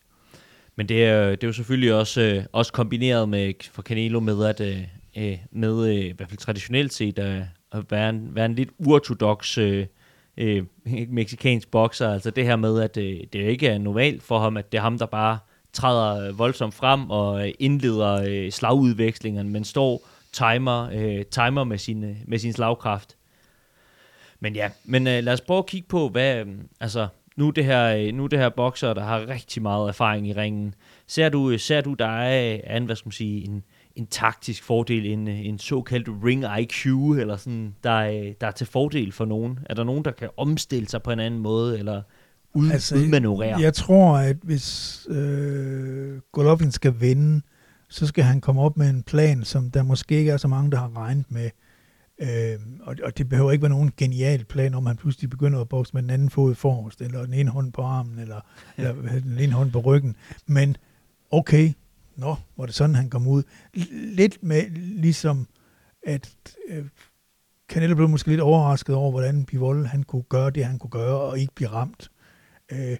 [0.75, 4.45] Men det er, det er jo selvfølgelig også, øh, også kombineret med for Canelo med,
[4.45, 4.83] at øh,
[5.17, 8.69] øh, med øh, i hvert fald traditionelt set at, at være, en, være en lidt
[8.77, 9.85] uortodox øh,
[10.37, 10.63] øh,
[11.09, 12.13] meksikansk bokser.
[12.13, 14.81] Altså det her med, at øh, det ikke er normalt for ham, at det er
[14.81, 15.39] ham, der bare
[15.73, 21.77] træder øh, voldsomt frem og øh, indleder øh, slagudvekslingerne, men står timer, øh, timer med,
[21.77, 23.15] sin, med sin slagkraft.
[24.39, 26.47] Men ja, men øh, lad os prøve at kigge på, hvad, øh,
[26.79, 30.33] altså, nu det her, øh, nu det her bokser, der har rigtig meget erfaring i
[30.33, 30.73] ringen.
[31.07, 33.63] Ser du, ser du der er, en, hvad skal man sige, en,
[33.95, 36.85] en taktisk fordel, en, en såkaldt ring IQ,
[37.19, 39.59] eller sådan, der, er, der er til fordel for nogen?
[39.65, 42.01] Er der nogen, der kan omstille sig på en anden måde, eller
[42.53, 43.59] ud, altså, udmanøvrere?
[43.59, 47.41] Jeg tror, at hvis øh, Golovkin skal vinde,
[47.89, 50.71] så skal han komme op med en plan, som der måske ikke er så mange,
[50.71, 51.49] der har regnet med.
[52.23, 55.69] Øh, og, og det behøver ikke være nogen genial plan, om han pludselig begynder at
[55.69, 58.41] bokse med den anden fod forrest, eller den ene hånd på armen, eller,
[58.77, 60.15] eller den ene hånd på ryggen.
[60.47, 60.77] Men
[61.31, 61.73] okay,
[62.15, 63.43] nå, var det sådan, han kom ud.
[63.91, 65.47] Lidt med ligesom,
[66.03, 66.35] at
[66.69, 66.85] øh,
[67.69, 71.19] Canelo blev måske lidt overrasket over, hvordan Bivol han kunne gøre det, han kunne gøre,
[71.19, 72.11] og ikke blive ramt.
[72.71, 72.97] Øh,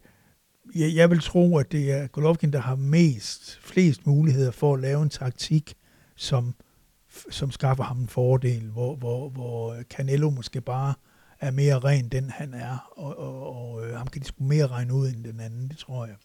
[0.76, 4.80] jeg, jeg vil tro, at det er Golovkin, der har mest, flest muligheder for at
[4.80, 5.74] lave en taktik,
[6.16, 6.56] som,
[7.30, 10.94] som skaffer ham en fordel, hvor, hvor, hvor Canelo måske bare
[11.40, 14.68] er mere ren, den han er, og, og, og øh, ham kan de sgu mere
[14.68, 16.16] regne ud end den anden, det tror jeg.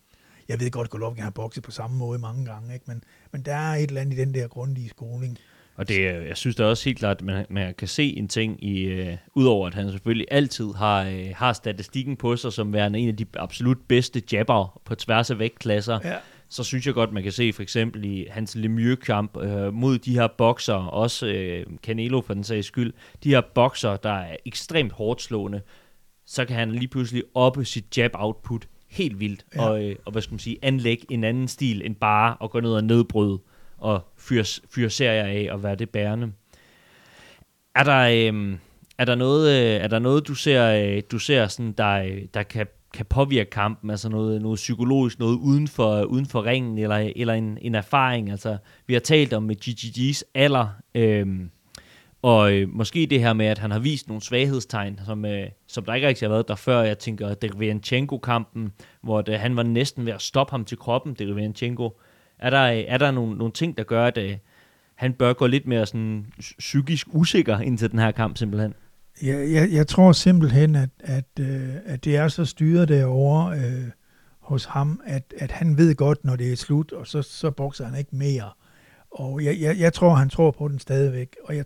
[0.48, 2.84] Jeg ved godt, at Golovkin har bokset på samme måde mange gange, ikke?
[2.88, 5.38] Men, men der er et eller andet i den der grundige skoling,
[5.78, 8.64] og det, jeg synes da også helt klart, at man, man kan se en ting,
[8.64, 12.98] i, uh, udover at han selvfølgelig altid har, uh, har statistikken på sig, som værende
[12.98, 16.16] en af de absolut bedste jabber på tværs af vægtklasser, ja.
[16.48, 20.14] Så synes jeg godt, man kan se for eksempel i hans Lemieux-kamp uh, mod de
[20.14, 22.92] her bokser, også uh, Canelo for den sags skyld,
[23.24, 25.60] de her bokser, der er ekstremt hårdt slående,
[26.26, 29.68] så kan han lige pludselig oppe sit jab-output helt vildt, ja.
[29.68, 32.60] og, uh, og hvad skal man sige, anlægge en anden stil end bare at gå
[32.60, 33.38] ned og nedbryde
[33.78, 36.32] og fyre, fyre serier af og være det bærende.
[37.74, 38.58] Er der, øh,
[38.98, 42.42] er der noget, øh, er der noget du ser, øh, du ser sådan, der, der
[42.42, 47.12] kan, kan påvirke kampen, altså noget, noget psykologisk, noget uden for, uden for ringen, eller,
[47.16, 48.30] eller en, en erfaring?
[48.30, 51.50] Altså, vi har talt om med GGG's alder, øhm,
[52.22, 55.84] og øh, måske det her med, at han har vist nogle svaghedstegn, som, øh, som
[55.84, 56.82] der ikke rigtig har været der før.
[56.82, 58.72] Jeg tænker, Derevyanchenko-kampen,
[59.02, 62.00] hvor det, han var næsten ved at stoppe ham til kroppen, Derevyanchenko.
[62.38, 64.36] Er der, øh, er der nogle, nogle ting, der gør, at øh,
[64.94, 66.26] han bør gå lidt mere sådan
[66.58, 68.74] psykisk usikker ind til den her kamp simpelthen?
[69.22, 71.46] Ja, jeg, jeg tror simpelthen, at, at, uh,
[71.84, 73.90] at det er så styret derovre uh,
[74.40, 77.84] hos ham, at, at han ved godt, når det er slut, og så, så bokser
[77.84, 78.50] han ikke mere.
[79.10, 81.36] Og jeg, jeg, jeg tror, han tror på den stadigvæk.
[81.44, 81.64] Og jeg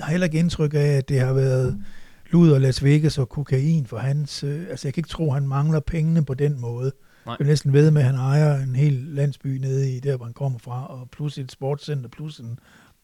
[0.00, 1.84] har heller ikke indtryk af, at det har været
[2.30, 4.44] luder Las Vegas og kokain for hans...
[4.44, 6.92] Uh, altså, jeg kan ikke tro, han mangler pengene på den måde.
[7.26, 7.36] Nej.
[7.38, 10.24] Jeg er næsten ved med, at han ejer en hel landsby nede i der, hvor
[10.24, 12.58] han kommer fra, og plus et sportscenter, plus en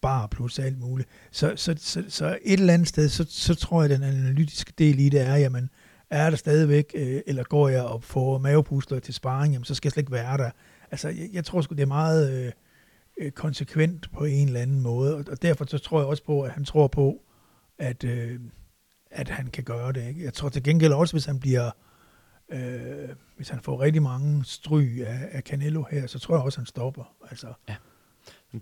[0.04, 1.08] bar, plus alt muligt.
[1.30, 4.72] Så, så, så, så et eller andet sted, så, så tror jeg, at den analytiske
[4.78, 5.70] del i det er, jamen,
[6.10, 9.88] er der stadigvæk, øh, eller går jeg og får mavepuster til sparring, jamen, så skal
[9.88, 10.50] jeg slet ikke være der.
[10.90, 12.52] Altså, jeg, jeg tror sgu, det er meget øh,
[13.18, 16.42] øh, konsekvent på en eller anden måde, og, og derfor så tror jeg også på,
[16.42, 17.22] at han tror på,
[17.78, 18.40] at, øh,
[19.10, 20.08] at han kan gøre det.
[20.08, 20.24] Ikke?
[20.24, 21.70] Jeg tror til gengæld også, hvis han bliver
[22.52, 26.58] øh, hvis han får rigtig mange stryg af, af Canelo her, så tror jeg også,
[26.58, 27.14] han stopper.
[27.30, 27.46] Altså.
[27.68, 27.74] Ja.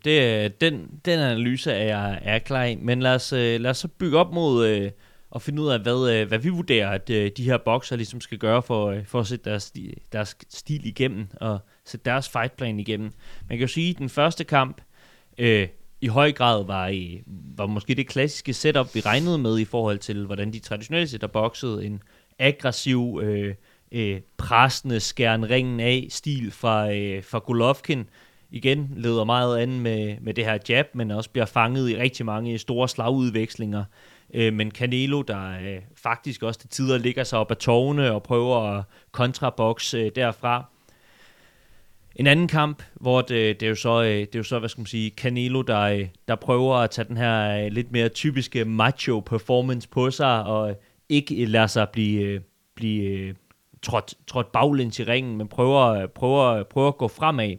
[0.04, 3.78] Det, den, den analyse er jeg, er klar i, men lad os, øh, lad os
[3.78, 4.90] så bygge op mod øh,
[5.30, 8.20] og finde ud af, hvad, øh, hvad vi vurderer, at øh, de her bokser ligesom
[8.20, 9.72] skal gøre for, øh, for at sætte deres,
[10.12, 13.12] deres stil igennem og sætte deres fightplan igennem.
[13.48, 14.80] Man kan jo sige, at den første kamp
[15.38, 15.68] øh,
[16.00, 17.22] i høj grad var, i,
[17.56, 21.22] var måske det klassiske setup, vi regnede med i forhold til, hvordan de traditionelt set
[21.22, 21.78] har.
[21.78, 22.02] En
[22.38, 23.54] aggressiv, øh,
[23.92, 28.08] øh, pressende, skæren ringen af stil fra, øh, fra Golovkin.
[28.54, 32.26] Igen leder meget an med, med det her jab, men også bliver fanget i rigtig
[32.26, 33.84] mange store slagudvekslinger.
[34.34, 38.22] Øh, men Canelo, der øh, faktisk også til tider ligger sig op ad tårne og
[38.22, 40.64] prøver at kontrabox øh, derfra.
[42.16, 44.58] En anden kamp, hvor det, øh, det, er jo så, øh, det er jo så,
[44.58, 48.08] hvad skal man sige, Canelo, der, øh, der prøver at tage den her lidt mere
[48.08, 50.76] typiske macho performance på sig, og
[51.08, 52.40] ikke lader sig blive,
[52.74, 53.34] blive
[53.82, 57.56] trådt, trådt baglæns i ringen, men prøver, prøver, prøver at gå fremad.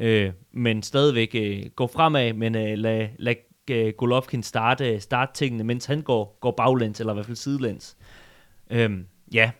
[0.00, 3.34] Øh, men stadigvæk øh, gå fremad, men øh, lad, lad
[3.70, 7.96] øh, Golovkin starte, starte tingene, mens han går, går baglæns, eller i hvert fald sidelæns.
[8.70, 8.90] Øh,
[9.34, 9.50] ja.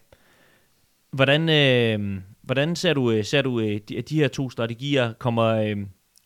[1.13, 5.13] Hvordan, øh, hvordan ser du, øh, ser du øh, de, de her to strategier?
[5.13, 5.77] Kommer, øh,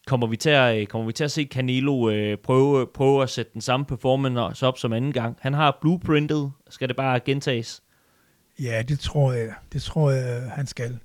[0.06, 3.30] kommer, vi til at, øh, kommer vi til at se Canelo øh, prøve, prøve at
[3.30, 5.36] sætte den samme performance op som anden gang?
[5.40, 6.52] Han har blueprintet.
[6.70, 7.82] Skal det bare gentages?
[8.60, 9.54] Ja, det tror jeg.
[9.72, 10.98] Det tror jeg, han skal.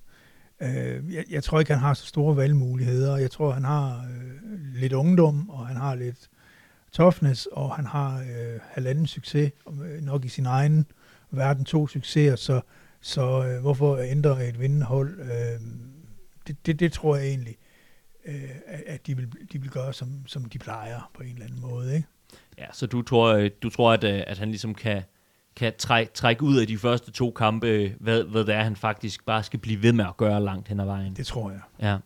[0.61, 3.17] Øh, jeg, jeg tror ikke, han har så store valgmuligheder.
[3.17, 6.29] Jeg tror, han har øh, lidt ungdom, og han har lidt
[6.91, 9.51] toughness, og han har øh, halvanden succes,
[9.83, 10.85] øh, nok i sin egen
[11.31, 12.61] verden to succeser, så,
[13.01, 15.19] så øh, hvorfor ændre et vindende hold?
[15.19, 15.61] Øh,
[16.47, 17.57] det, det, det tror jeg egentlig,
[18.25, 18.49] øh,
[18.85, 21.95] at de vil, de vil gøre, som, som de plejer på en eller anden måde.
[21.95, 22.07] Ikke?
[22.57, 25.03] Ja, så du tror, øh, du tror at, øh, at han ligesom kan
[25.55, 29.25] kan trække, trække ud af de første to kampe, hvad, hvad det er, han faktisk
[29.25, 31.13] bare skal blive ved med at gøre langt hen ad vejen.
[31.13, 31.59] Det tror jeg.
[31.81, 31.97] Ja.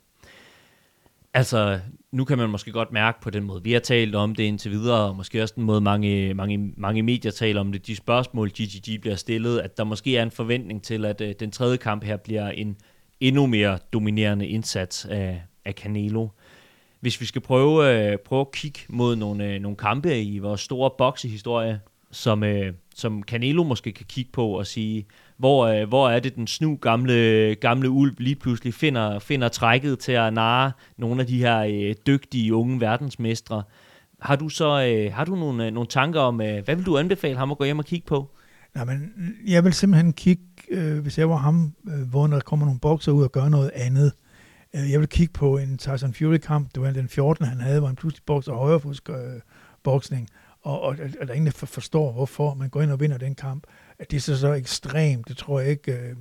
[1.34, 1.79] Altså,
[2.12, 4.71] nu kan man måske godt mærke på den måde, vi har talt om det indtil
[4.71, 8.49] videre, og måske også den måde, mange, mange, mange medier taler om det, de spørgsmål,
[8.49, 12.03] GGG bliver stillet, at der måske er en forventning til, at øh, den tredje kamp
[12.03, 12.77] her bliver en
[13.19, 16.27] endnu mere dominerende indsats af, af Canelo.
[16.99, 20.62] Hvis vi skal prøve, øh, prøve at kigge mod nogle, øh, nogle kampe i vores
[20.62, 21.79] store boksehistorie,
[22.12, 25.06] som, øh, som Canelo måske kan kigge på og sige,
[25.38, 29.99] hvor, øh, hvor er det den snu gamle, gamle ulv lige pludselig finder, finder trækket
[29.99, 33.63] til at narre nogle af de her øh, dygtige unge verdensmestre.
[34.21, 36.97] Har du så øh, har du nogle, øh, nogle tanker om, øh, hvad vil du
[36.97, 38.32] anbefale ham at gå hjem og kigge på?
[38.75, 42.39] Nej, men mm, jeg vil simpelthen kigge, øh, hvis jeg var ham, øh, hvor der
[42.39, 44.12] kommer nogle bokser ud og gør noget andet.
[44.75, 47.45] Øh, jeg vil kigge på en Tyson Fury-kamp, det var den 14.
[47.45, 49.15] han havde, hvor han pludselig bokser højrefusk øh,
[49.84, 50.29] boksning,
[50.63, 53.36] og, og, og der er ingen, der forstår, hvorfor man går ind og vinder den
[53.36, 53.63] kamp.
[53.99, 56.15] At det er så, så ekstremt, det tror jeg ikke, øh,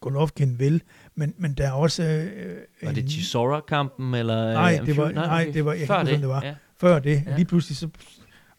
[0.00, 0.82] Golovkin vil,
[1.14, 2.02] men, men der er også...
[2.02, 4.52] Øh, var det Chisora-kampen, eller...
[4.52, 6.44] Nej, det var, nej, det var, jeg Før det, det var.
[6.44, 6.54] Ja.
[6.80, 7.22] Før det.
[7.26, 7.36] Ja.
[7.36, 7.88] Lige pludselig så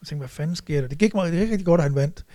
[0.02, 0.88] jeg tænkte, hvad fanden sker der?
[0.88, 2.26] Det gik, det gik rigtig godt, at han vandt.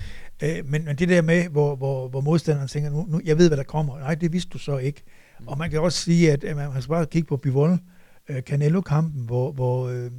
[0.43, 3.49] Øh, men, men det der med, hvor, hvor, hvor modstanderen tænker, nu, nu, jeg ved,
[3.49, 3.99] hvad der kommer.
[3.99, 5.03] Nej, det vidste du så ikke.
[5.41, 5.49] Mm.
[5.49, 7.79] Og man kan også sige, at, at man skal bare kigge på Bivol,
[8.29, 10.11] øh, Canelo-kampen, hvor, hvor øh,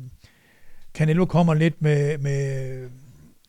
[0.96, 2.90] Canelo kommer lidt med, med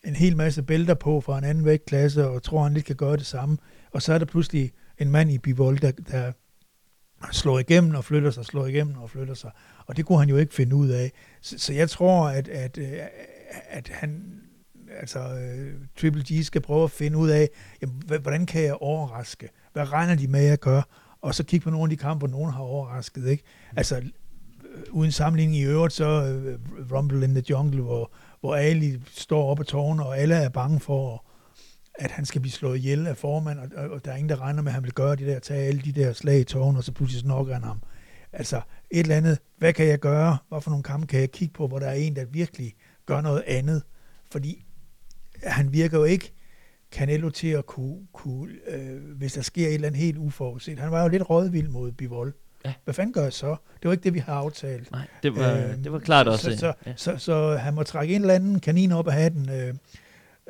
[0.04, 3.16] en hel masse bælter på fra en anden vægtklasse, og tror, han lidt kan gøre
[3.16, 3.58] det samme.
[3.92, 6.32] Og så er der pludselig en mand i Bivol, der, der
[7.32, 9.50] slår igennem og flytter sig, slår igennem og flytter sig.
[9.86, 11.12] Og det kunne han jo ikke finde ud af.
[11.40, 12.92] Så, så jeg tror, at, at, øh,
[13.68, 14.40] at han,
[15.00, 17.48] altså øh, Triple G skal prøve at finde ud af,
[17.82, 19.48] jamen, hvordan kan jeg overraske?
[19.72, 20.82] Hvad regner de med, at jeg gør?
[21.20, 23.26] Og så kigge på nogle af de kampe, hvor nogen har overrasket.
[23.26, 23.44] Ikke?
[23.76, 24.02] Altså,
[24.90, 29.56] uden sammenligning i øvrigt, så uh, Rumble in the Jungle, hvor, hvor Ali står op
[29.56, 31.24] på tårne, og alle er bange for,
[31.94, 34.40] at han skal blive slået ihjel af formand, og, og, og der er ingen, der
[34.40, 36.78] regner med, at han vil gøre det der, tage alle de der slag i tårne,
[36.78, 37.82] og så pludselig snokker han ham.
[38.32, 38.60] Altså,
[38.90, 40.38] et eller andet, hvad kan jeg gøre?
[40.48, 42.74] Hvad for nogle kampe kan jeg kigge på, hvor der er en, der virkelig
[43.06, 43.82] gør noget andet?
[44.32, 44.64] Fordi
[45.42, 46.32] han virker jo ikke
[46.92, 50.78] Canelo til at kunne, kunne øh, hvis der sker et eller andet helt uforudset.
[50.78, 52.34] Han var jo lidt rådvild mod Bivol.
[52.66, 52.72] Ja.
[52.84, 53.56] Hvad fanden gør jeg så?
[53.82, 54.90] Det var ikke det, vi har aftalt.
[54.90, 56.50] Nej, det var, øh, det var klart så, også.
[56.50, 56.92] Så, så, ja.
[56.96, 59.74] så, så, så han må trække en eller anden kanin op af hatten, øh,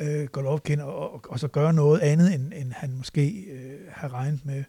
[0.00, 4.14] øh, Golovkin, og, og, og så gøre noget andet, end, end han måske øh, har
[4.14, 4.64] regnet med.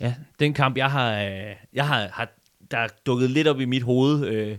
[0.00, 2.28] Ja, den kamp, jeg har, øh, jeg har, har
[2.70, 4.58] der er dukket lidt op i mit hoved, øh,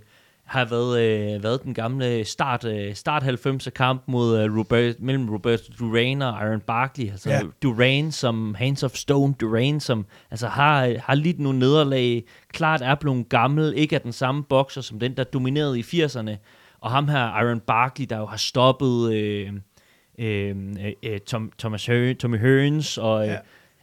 [0.49, 5.29] har været, øh, været den gamle start, øh, start 90'er kamp mod øh, Robert, mellem
[5.29, 7.11] Robert Duran og Iron Barkley.
[7.11, 7.41] Altså ja.
[7.63, 12.95] Duran som Hands of Stone, Duran som altså har, har lidt nogle nederlag, klart er
[12.95, 16.31] blevet gammel, ikke er den samme bokser som den, der dominerede i 80'erne.
[16.81, 19.53] Og ham her, Iron Barkley, der jo har stoppet øh,
[20.19, 20.55] øh,
[21.03, 23.23] øh, Tom, Thomas Hearns, Tommy Hearns og...
[23.23, 23.37] Øh, ja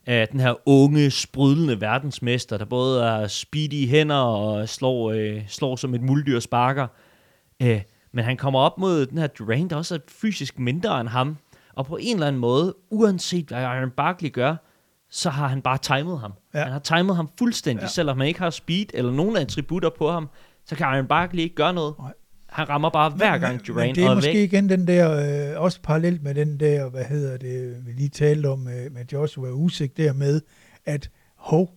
[0.07, 5.43] af den her unge, sprudlende verdensmester, der både er speedy i hænder og slår, øh,
[5.49, 6.87] slår som et muldyr sparker.
[7.63, 11.09] Øh, men han kommer op mod den her Durant, der også er fysisk mindre end
[11.09, 11.37] ham.
[11.75, 14.57] Og på en eller anden måde, uanset hvad Iron Barkley gør,
[15.11, 16.33] så har han bare timet ham.
[16.55, 16.63] Ja.
[16.63, 17.89] Han har timet ham fuldstændig, ja.
[17.89, 20.29] selvom han ikke har speed eller nogen attributter på ham,
[20.65, 21.95] så kan Iron Barkley ikke gøre noget.
[21.99, 22.13] Nej.
[22.57, 24.53] Han rammer bare hver men, gang Durant men det er måske væk.
[24.53, 28.47] igen den der, øh, også parallelt med den der, hvad hedder det, vi lige talte
[28.47, 30.41] om med, med Joshua Usyk der med,
[30.85, 31.71] at hov,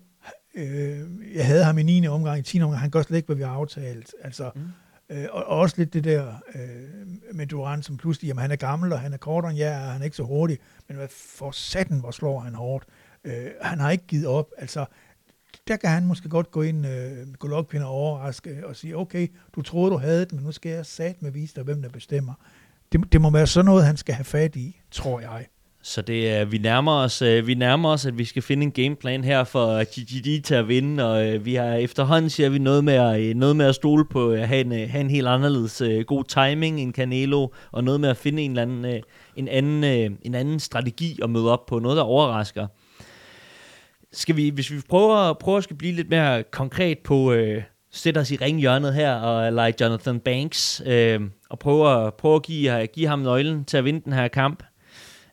[0.56, 1.00] øh,
[1.36, 2.08] jeg havde ham i 9.
[2.08, 2.62] omgang, i 10.
[2.62, 4.14] omgang, han gør slet ikke, hvad vi har aftalt.
[4.24, 4.62] Altså, mm.
[5.10, 8.56] øh, og, og også lidt det der øh, med Durant, som pludselig, jamen han er
[8.56, 11.08] gammel, og han er kortere end jeg, og han er ikke så hurtig, men hvad
[11.38, 12.86] for satan, hvor slår han hårdt.
[13.24, 14.50] Øh, han har ikke givet op.
[14.58, 14.86] Altså,
[15.68, 19.28] der kan han måske godt gå ind, øh, gå Golovkin og overraske og sige, okay,
[19.56, 21.90] du troede, du havde det, men nu skal jeg sat med vise dig, hvem der
[21.90, 22.34] bestemmer.
[22.92, 25.46] Det, det må være sådan noget, han skal have fat i, tror jeg.
[25.82, 28.72] Så det er, vi nærmer os, øh, vi nærmer os, at vi skal finde en
[28.72, 32.60] gameplan her for øh, GGD til at vinde, og øh, vi har efterhånden siger vi
[32.60, 35.82] noget med at, noget med at stole på at have en, have en helt anderledes
[36.08, 39.04] god timing end Canelo, og noget med at finde en eller anden,
[39.36, 39.84] en anden,
[40.22, 42.68] en anden strategi at møde op på, noget der overrasker
[44.12, 48.20] skal vi, hvis vi prøver, prøver at skal blive lidt mere konkret på, øh, sætte
[48.20, 53.08] os i ringhjørnet her og lege Jonathan Banks, øh, og prøve, prøve at give, give
[53.08, 54.64] ham nøglen til at vinde den her kamp.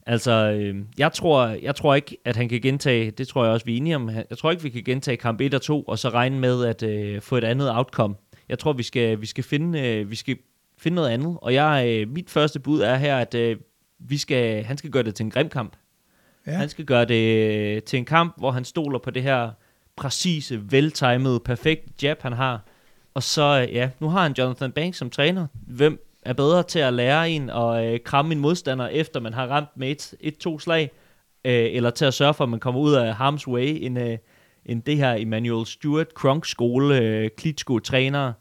[0.06, 3.66] Altså, øh, jeg, tror, jeg tror ikke, at han kan gentage, det tror jeg også,
[3.66, 5.98] vi er enige om, jeg tror ikke, vi kan gentage kamp 1 og 2, og
[5.98, 8.14] så regne med at øh, få et andet outcome.
[8.48, 10.36] Jeg tror, vi skal, vi skal, finde, øh, vi skal
[10.78, 13.56] finde noget andet, og jeg, øh, mit første bud er her, at øh,
[13.98, 15.76] vi skal, han skal gøre det til en grim kamp.
[16.46, 16.52] Ja.
[16.52, 19.50] Han skal gøre det øh, til en kamp, hvor han stoler på det her
[19.96, 22.64] præcise, veltimede, perfekte jab, han har.
[23.14, 25.46] Og så, øh, ja, nu har han Jonathan Banks som træner.
[25.66, 29.46] Hvem er bedre til at lære en og øh, kramme en modstander, efter man har
[29.46, 30.90] ramt med et, et to slag,
[31.44, 34.18] øh, eller til at sørge for, at man kommer ud af harm's way, end, øh,
[34.66, 38.32] end det her Emmanuel Stewart, Kronk skole, øh, Klitschko træner.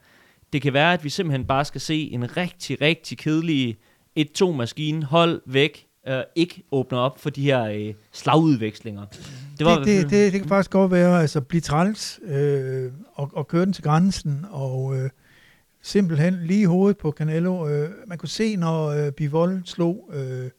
[0.54, 3.78] det kan være, at vi simpelthen bare skal se en rigtig, rigtig kedelig
[4.20, 9.06] 1-2 maskine, hold væk, øh, ikke åbner op for de her øh, slagudvekslinger.
[9.58, 13.32] Det, var, det, det, det, det kan faktisk godt være, altså blive træls øh, og,
[13.34, 15.10] og køre den til grænsen, og øh,
[15.82, 17.70] simpelthen lige i hovedet på Canelo.
[17.70, 20.50] Øh, man kunne se, når øh, Bivol slog øh,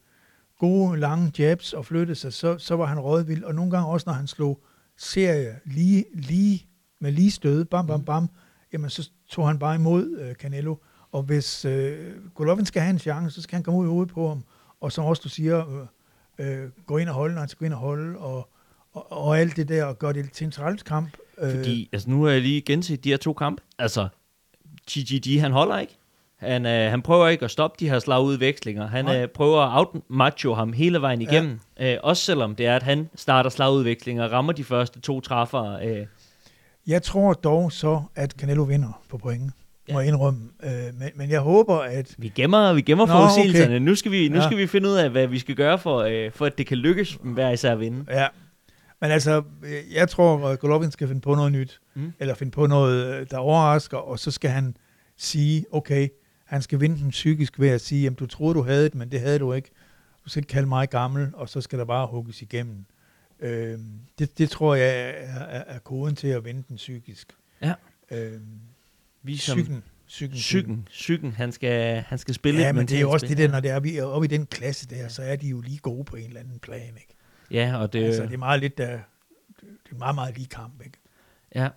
[0.59, 4.03] gode, lange jabs og flyttede sig, så, så var han rådvild, og nogle gange også,
[4.07, 4.63] når han slog
[4.97, 6.67] serie lige, lige
[6.99, 8.29] med lige stød, bam, bam, bam,
[8.73, 10.75] jamen så tog han bare imod øh, Canelo.
[11.11, 11.97] Og hvis øh,
[12.35, 14.43] Golovin skal have en chance, så skal han komme ud i hovedet på ham.
[14.81, 15.87] Og som også du siger,
[16.39, 18.49] øh, øh, gå ind og holde, når han skal gå ind og holde, og,
[18.93, 21.17] og, og alt det der, og gøre det til en trælskamp.
[21.37, 21.55] Øh.
[21.55, 23.61] Fordi, altså nu har jeg lige genset de her to kampe.
[23.79, 24.07] Altså,
[24.91, 25.97] GGG, han holder ikke.
[26.37, 28.87] Han, øh, han prøver ikke at stoppe de her slagudvekslinger.
[28.87, 31.59] Han øh, prøver at outmacho ham hele vejen igennem.
[31.79, 31.93] Ja.
[31.93, 35.87] Øh, også selvom det er, at han starter slagudvekslinger og rammer de første to træffere.
[35.87, 36.07] Øh.
[36.87, 39.53] Jeg tror dog så, at Canelo vinder på point
[39.87, 39.93] ja.
[39.93, 40.49] må jeg indrømme.
[40.63, 42.15] Øh, men, men jeg håber, at...
[42.17, 43.75] Vi gemmer, vi gemmer forudsigelserne.
[43.75, 43.85] Okay.
[43.85, 44.45] Nu, skal vi, nu ja.
[44.45, 46.77] skal vi finde ud af, hvad vi skal gøre, for, øh, for at det kan
[46.77, 48.05] lykkes hver især at vinde.
[48.09, 48.27] Ja,
[49.01, 49.43] men altså,
[49.91, 52.13] jeg tror, at Golovin skal finde på noget nyt, mm.
[52.19, 54.77] eller finde på noget, øh, der overrasker, og så skal han
[55.17, 56.07] sige, okay,
[56.45, 59.11] han skal vinde den psykisk ved at sige, jamen du troede, du havde det, men
[59.11, 59.69] det havde du ikke.
[60.25, 62.85] Du skal ikke kalde mig gammel, og så skal der bare hugges igennem.
[63.39, 63.79] Øh,
[64.19, 67.33] det, det tror jeg er, er, er koden til at vinde den psykisk.
[67.61, 67.73] Ja.
[68.11, 68.39] Øh,
[69.27, 69.83] vi som psyken.
[70.07, 73.37] Psyken, psyken, psyken, han skal, han skal spille Ja, men det er jo også det
[73.37, 76.03] der, når det er oppe i den klasse der, så er de jo lige gode
[76.03, 77.15] på en eller anden plan, ikke?
[77.51, 78.03] Ja, og det...
[78.03, 78.99] Altså, det er meget lidt, der,
[79.61, 80.97] det er meget, meget lige kamp, ikke?
[81.55, 81.69] Ja.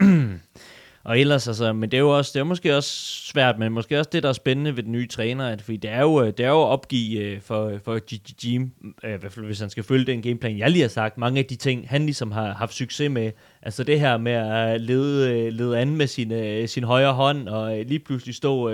[1.06, 2.90] Og ellers, altså, men det er jo også, det er måske også
[3.26, 5.90] svært, men måske også det, der er spændende ved den nye træner, at, fordi det
[5.90, 8.70] er jo, det er jo at opgive uh, for, for GGG,
[9.04, 11.38] uh, i hvert fald hvis han skal følge den gameplan, jeg lige har sagt, mange
[11.38, 13.32] af de ting, han ligesom har haft succes med,
[13.62, 17.98] altså det her med at lede, lede an med sin, sin højre hånd, og lige
[17.98, 18.70] pludselig stå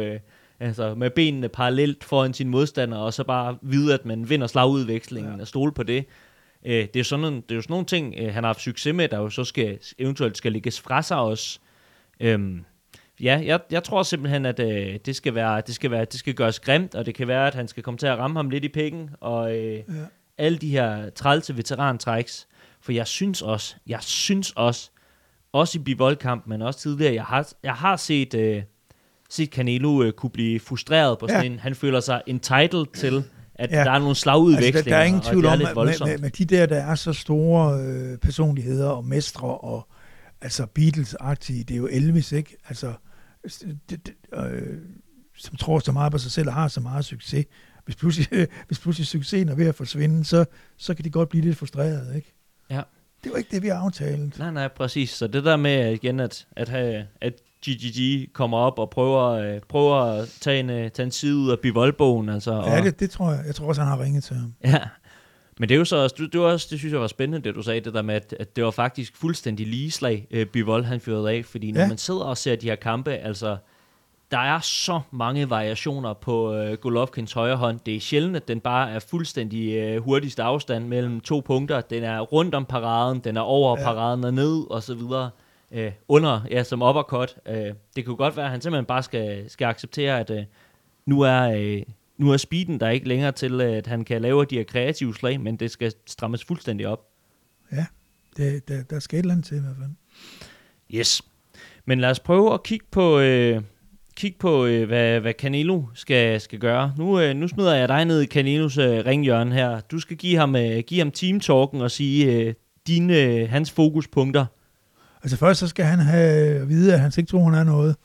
[0.60, 5.34] altså med benene parallelt foran sine modstandere, og så bare vide, at man vinder slagudvekslingen
[5.34, 5.40] ja.
[5.40, 6.04] og stole på det.
[6.64, 9.18] Det, er sådan, det er jo sådan nogle ting, han har haft succes med, der
[9.18, 11.58] jo så skal, eventuelt skal lægges fra sig også,
[12.22, 12.64] Øhm,
[13.20, 16.34] ja, jeg, jeg tror simpelthen, at øh, det, skal være, det, skal være, det skal
[16.34, 18.64] gøres grimt, og det kan være, at han skal komme til at ramme ham lidt
[18.64, 19.82] i pikken, og øh, ja.
[20.38, 22.46] alle de her trælse veterantræks.
[22.80, 24.90] For jeg synes også, jeg synes også,
[25.52, 28.62] også i bivoldkamp, men også tidligere, jeg har, jeg har set, øh,
[29.30, 31.50] set Canelo øh, kunne blive frustreret på sådan ja.
[31.50, 33.84] en, han føler sig entitled til, at ja.
[33.84, 35.74] der er nogle slagudvekslinger, altså, der, der er ingen tvivl om, med,
[36.06, 39.88] med, med de der, der er så store øh, personligheder og mestre og
[40.42, 42.56] altså Beatles-agtige, det er jo Elvis, ikke?
[42.68, 42.92] Altså,
[43.90, 44.78] det, det, øh,
[45.36, 47.46] som tror så meget på sig selv og har så meget succes.
[47.84, 50.44] Hvis pludselig, hvis pludselig succesen er ved at forsvinde, så,
[50.76, 52.34] så kan de godt blive lidt frustreret, ikke?
[52.70, 52.82] Ja.
[53.24, 54.38] Det var ikke det, vi aftalt.
[54.38, 55.10] Nej, nej, præcis.
[55.10, 57.32] Så det der med igen, at, at, have, at
[57.66, 61.50] GGG kommer op og prøver, øh, prøver at tage en, øh, tage en side ud
[61.50, 62.28] af bivoldbogen.
[62.28, 63.42] Altså, ja, det, det tror jeg.
[63.46, 64.54] Jeg tror også, han har ringet til ham.
[64.64, 64.80] Ja,
[65.58, 67.54] men det er jo så også, det, det, også, det synes jeg var spændende, det
[67.54, 70.84] du sagde, det der med, at, at det var faktisk fuldstændig lige slag, øh, Bivold
[70.84, 71.88] han fyrede af, fordi når ja.
[71.88, 73.56] man sidder og ser de her kampe, altså,
[74.30, 77.80] der er så mange variationer på øh, Golovkins højre hånd.
[77.86, 81.80] Det er sjældent, at den bare er fuldstændig øh, hurtigst afstand mellem to punkter.
[81.80, 83.84] Den er rundt om paraden, den er over ja.
[83.84, 85.30] paraden og ned, og så videre.
[85.72, 87.36] Øh, under, ja, som uppercut.
[87.48, 90.44] Øh, det kunne godt være, at han simpelthen bare skal, skal acceptere, at øh,
[91.06, 91.42] nu er...
[91.42, 91.82] Øh,
[92.22, 95.40] nu er speeden der ikke længere til, at han kan lave de her kreative slag,
[95.40, 97.00] men det skal strammes fuldstændig op.
[97.72, 97.86] Ja,
[98.36, 99.90] det, der, der skal et eller andet til i hvert fald.
[100.94, 101.22] Yes.
[101.84, 103.62] Men lad os prøve at kigge på, øh,
[104.16, 106.94] kigge på øh, hvad, hvad Canelo skal, skal gøre.
[106.98, 109.80] Nu, øh, nu smider jeg dig ned i Canelos øh, ringhjørne her.
[109.80, 112.54] Du skal give ham, øh, give ham teamtalken og sige øh,
[112.86, 114.46] dine, øh, hans fokuspunkter.
[115.22, 117.96] Altså først så skal han have at vide, at han ikke tror, han er noget.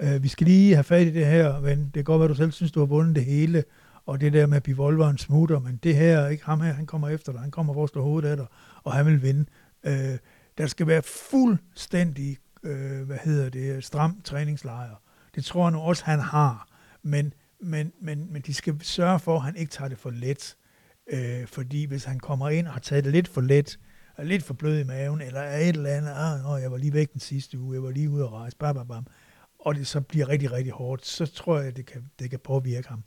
[0.00, 2.34] Øh, vi skal lige have fat i det her, men det kan godt være, du
[2.34, 3.64] selv synes, du har vundet det hele,
[4.06, 7.32] og det der med bivolveren smutter, men det her, ikke ham her, han kommer efter
[7.32, 8.46] dig, han kommer for at slå hovedet af dig,
[8.84, 9.44] og han vil vinde.
[9.84, 10.18] Øh,
[10.58, 15.02] der skal være fuldstændig, øh, hvad hedder det, stram træningslejr.
[15.34, 16.68] Det tror jeg nu også, han har,
[17.02, 20.56] men, men, men, men de skal sørge for, at han ikke tager det for let,
[21.12, 23.78] øh, fordi hvis han kommer ind og har taget det lidt for let,
[24.16, 26.76] er lidt for blød i maven, eller er et eller andet, ah, åh, jeg var
[26.76, 29.06] lige væk den sidste uge, jeg var lige ude at rejse, bam, bam, bam
[29.66, 32.88] og det så bliver rigtig, rigtig hårdt, så tror jeg, det kan, det kan påvirke
[32.88, 33.02] ham.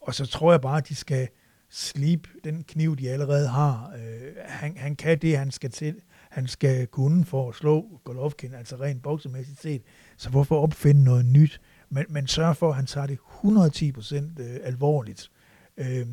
[0.00, 1.28] Og så tror jeg bare, at de skal
[1.68, 3.92] slippe den kniv, de allerede har.
[3.96, 5.94] Øh, han, han kan det, han skal til.
[6.30, 9.82] Han skal kunne for at slå Golovkin, altså rent boksemæssigt set.
[10.16, 11.60] Så hvorfor opfinde noget nyt?
[11.90, 15.30] Men, men sørg for, at han tager det 110% øh, alvorligt.
[15.76, 16.06] Øh,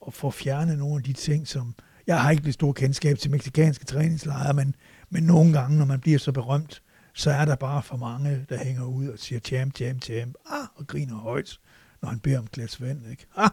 [0.00, 1.74] og får fjernet nogle af de ting, som...
[2.06, 4.74] Jeg har ikke det store kendskab til meksikanske træningslejre, men,
[5.10, 6.82] men nogle gange, når man bliver så berømt,
[7.14, 10.66] så er der bare for mange, der hænger ud og siger champ, champ, champ, ah,
[10.74, 11.58] og griner højt,
[12.02, 13.26] når han beder om glas vand, ikke?
[13.36, 13.50] Ah,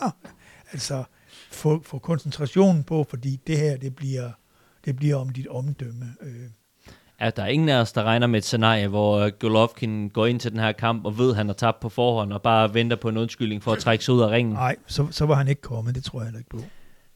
[0.00, 0.10] ah.
[0.72, 1.04] Altså,
[1.50, 4.30] få, få koncentrationen på, fordi det her, det bliver,
[4.84, 6.14] det bliver om dit omdømme.
[6.22, 6.50] Øh.
[7.20, 10.40] Ja, der er ingen af os, der regner med et scenarie, hvor Golovkin går ind
[10.40, 12.96] til den her kamp og ved, at han har tabt på forhånd, og bare venter
[12.96, 14.54] på en undskyldning for at trække sig ud af ringen.
[14.54, 16.60] Nej, så, så var han ikke kommet, det tror jeg heller ikke på.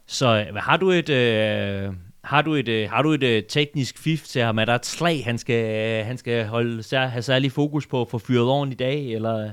[0.07, 1.09] Så øh, har du et...
[1.09, 1.93] Øh,
[2.29, 4.59] har du et, øh, har du et øh, teknisk fif til ham?
[4.59, 8.49] Er der et slag, han skal, han skal holde, have særlig fokus på for fyret
[8.49, 9.13] oven i dag?
[9.13, 9.51] Eller?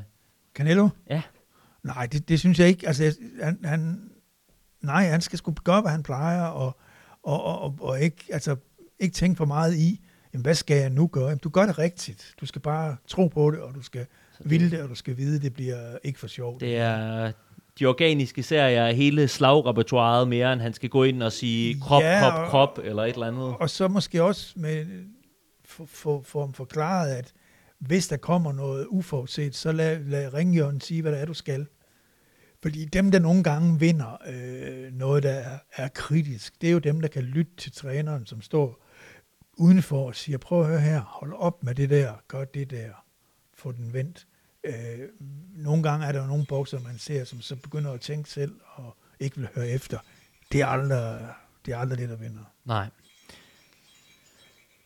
[0.56, 0.90] Canelo?
[1.10, 1.22] Ja.
[1.84, 2.88] Nej, det, det synes jeg ikke.
[2.88, 4.10] Altså, han, han,
[4.82, 6.78] nej, han skal sgu gøre, hvad han plejer, og,
[7.24, 8.56] og, og, og, og ikke, altså,
[9.00, 10.02] ikke tænke for meget i,
[10.34, 11.26] jamen, hvad skal jeg nu gøre?
[11.26, 12.34] Jamen, du gør det rigtigt.
[12.42, 14.06] Du skal bare tro på det, og du skal
[14.40, 16.62] ville det, og du skal vide, det bliver ikke for sjovt.
[16.62, 17.32] Det er
[17.80, 22.20] de organiske serier, hele slagrepertoireet mere, end han skal gå ind og sige krop, ja,
[22.20, 23.56] krop, og, krop, eller et eller andet.
[23.60, 24.86] Og så måske også med
[25.66, 27.34] for, for, for forklaret, at
[27.80, 31.68] hvis der kommer noget uforudset, så lad, lad ringjørnen sige, hvad det er, du skal.
[32.62, 36.80] Fordi dem, der nogle gange vinder øh, noget, der er, er kritisk, det er jo
[36.80, 38.86] dem, der kan lytte til træneren, som står
[39.58, 42.90] udenfor og siger, prøv at høre her, hold op med det der, gør det der,
[43.54, 44.28] få den vendt.
[44.66, 45.10] Øh,
[45.56, 48.60] nogle gange er der jo nogle bokser, man ser, som så begynder at tænke selv
[48.66, 50.00] og ikke vil høre efter.
[50.52, 51.28] Det er aldrig
[51.66, 52.44] det, er aldrig det der vinder.
[52.66, 52.90] Nej.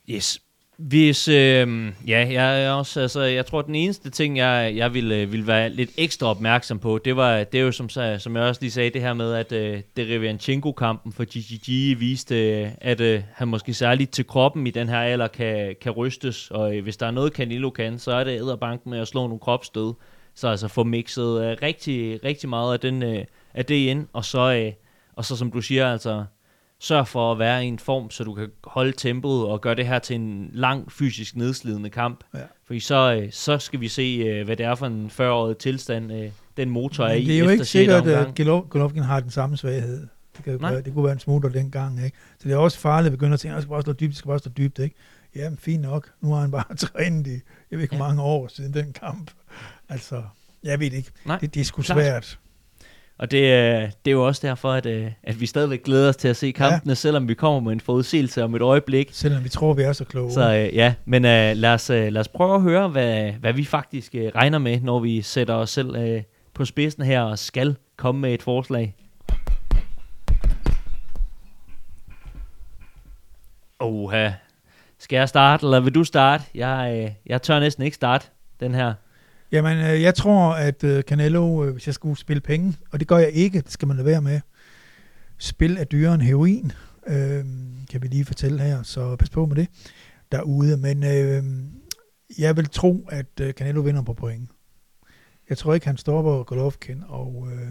[0.09, 0.41] Yes.
[0.79, 4.93] Hvis, øh, ja, jeg er også, altså, jeg tror, at den eneste ting, jeg, jeg
[4.93, 8.35] ville, øh, ville være lidt ekstra opmærksom på, det var, det er jo som, som
[8.35, 13.01] jeg også lige sagde, det her med, at øh, Derevianchenko-kampen for GGG viste, øh, at
[13.01, 16.83] øh, han måske særligt til kroppen i den her alder kan, kan rystes, og øh,
[16.83, 19.93] hvis der er noget, Canelo kan, så er det æderbanken med at slå nogle kropsstød,
[20.35, 24.25] så altså få mixet øh, rigtig, rigtig meget af, den, øh, af det ind, og
[24.25, 24.73] så, øh,
[25.15, 26.23] og så som du siger, altså
[26.79, 29.87] sørg for at være i en form, så du kan holde tempoet og gøre det
[29.87, 32.23] her til en lang fysisk nedslidende kamp.
[32.33, 32.39] Ja.
[32.65, 36.13] Fordi så, øh, så skal vi se, øh, hvad det er for en 40-årig tilstand,
[36.13, 37.25] øh, den motor er i.
[37.25, 38.35] Det er jo ikke sikkert, at
[38.69, 40.07] Golovkin har den samme svaghed.
[40.37, 42.05] Det, kan, være, det kunne være en smugler dengang.
[42.05, 42.17] Ikke?
[42.39, 44.09] Så det er også farligt at begynde at tænke, at jeg skal bare slå dybt,
[44.09, 44.79] jeg skal bare slå dybt.
[44.79, 44.95] Ikke?
[45.35, 46.11] Jamen, fint nok.
[46.21, 47.39] Nu har han bare trænet i,
[47.71, 47.99] jeg ved ikke, ja.
[47.99, 49.31] mange år siden den kamp.
[49.89, 50.23] Altså,
[50.63, 51.11] jeg ved ikke.
[51.25, 51.97] Nej, det, det er sgu klart.
[51.97, 52.39] svært.
[53.19, 53.41] Og det,
[54.05, 56.51] det er jo også derfor, at, øh, at vi stadigvæk glæder os til at se
[56.51, 56.95] kampene, ja.
[56.95, 59.09] selvom vi kommer med en forudsigelse om et øjeblik.
[59.11, 60.31] Selvom vi tror, vi er så kloge.
[60.31, 63.53] Så uh, ja, men uh, lad, os, uh, lad os prøve at høre, hvad, hvad
[63.53, 66.21] vi faktisk uh, regner med, når vi sætter os selv uh,
[66.53, 68.95] på spidsen her og skal komme med et forslag.
[73.79, 74.31] Oha.
[74.99, 76.43] Skal jeg starte, eller vil du starte?
[76.55, 78.25] Jeg, jeg tør næsten ikke starte
[78.59, 78.93] den her.
[79.51, 83.07] Jamen, øh, jeg tror, at øh, Canelo, øh, hvis jeg skulle spille penge, og det
[83.07, 84.41] gør jeg ikke, det skal man lade være med,
[85.37, 86.71] spil er dyrere end heroin,
[87.07, 87.45] øh,
[87.89, 89.67] kan vi lige fortælle her, så pas på med det
[90.31, 90.77] derude.
[90.77, 91.43] Men øh,
[92.39, 94.49] jeg vil tro, at øh, Canelo vinder på point.
[95.49, 97.69] Jeg tror ikke, han stopper Golovkin, og øh,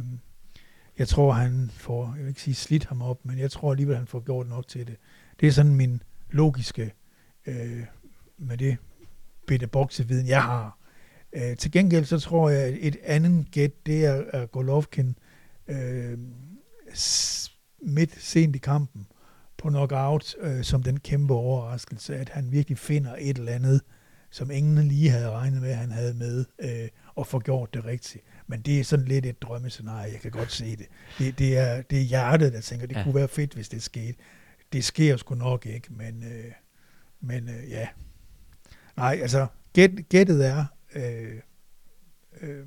[0.98, 3.96] jeg tror, han får, jeg vil ikke sige slidt ham op, men jeg tror alligevel,
[3.96, 4.96] han får gjort nok til det.
[5.40, 6.94] Det er sådan min logiske,
[7.46, 7.84] øh,
[8.38, 8.76] med det
[9.46, 10.77] bitte bokseviden, jeg har,
[11.32, 15.18] Øh, til gengæld så tror jeg, at et andet gæt, det er, at Golovkin
[15.68, 16.18] øh,
[17.82, 19.06] midt sent i kampen
[19.58, 23.80] på knockout, øh, som den kæmpe overraskelse, at han virkelig finder et eller andet,
[24.30, 27.84] som ingen lige havde regnet med, at han havde med, øh, og får gjort det
[27.84, 28.24] rigtigt.
[28.46, 30.86] Men det er sådan lidt et drømmescenarie, jeg kan godt se det.
[31.18, 33.02] Det, det, er, det er hjertet, der tænker, det ja.
[33.02, 34.14] kunne være fedt, hvis det skete.
[34.72, 36.52] Det sker sgu nok ikke, men, øh,
[37.20, 37.88] men øh, ja.
[38.96, 40.64] Nej, altså, gæt, gættet er,
[40.96, 41.40] øh,
[42.40, 42.66] øh,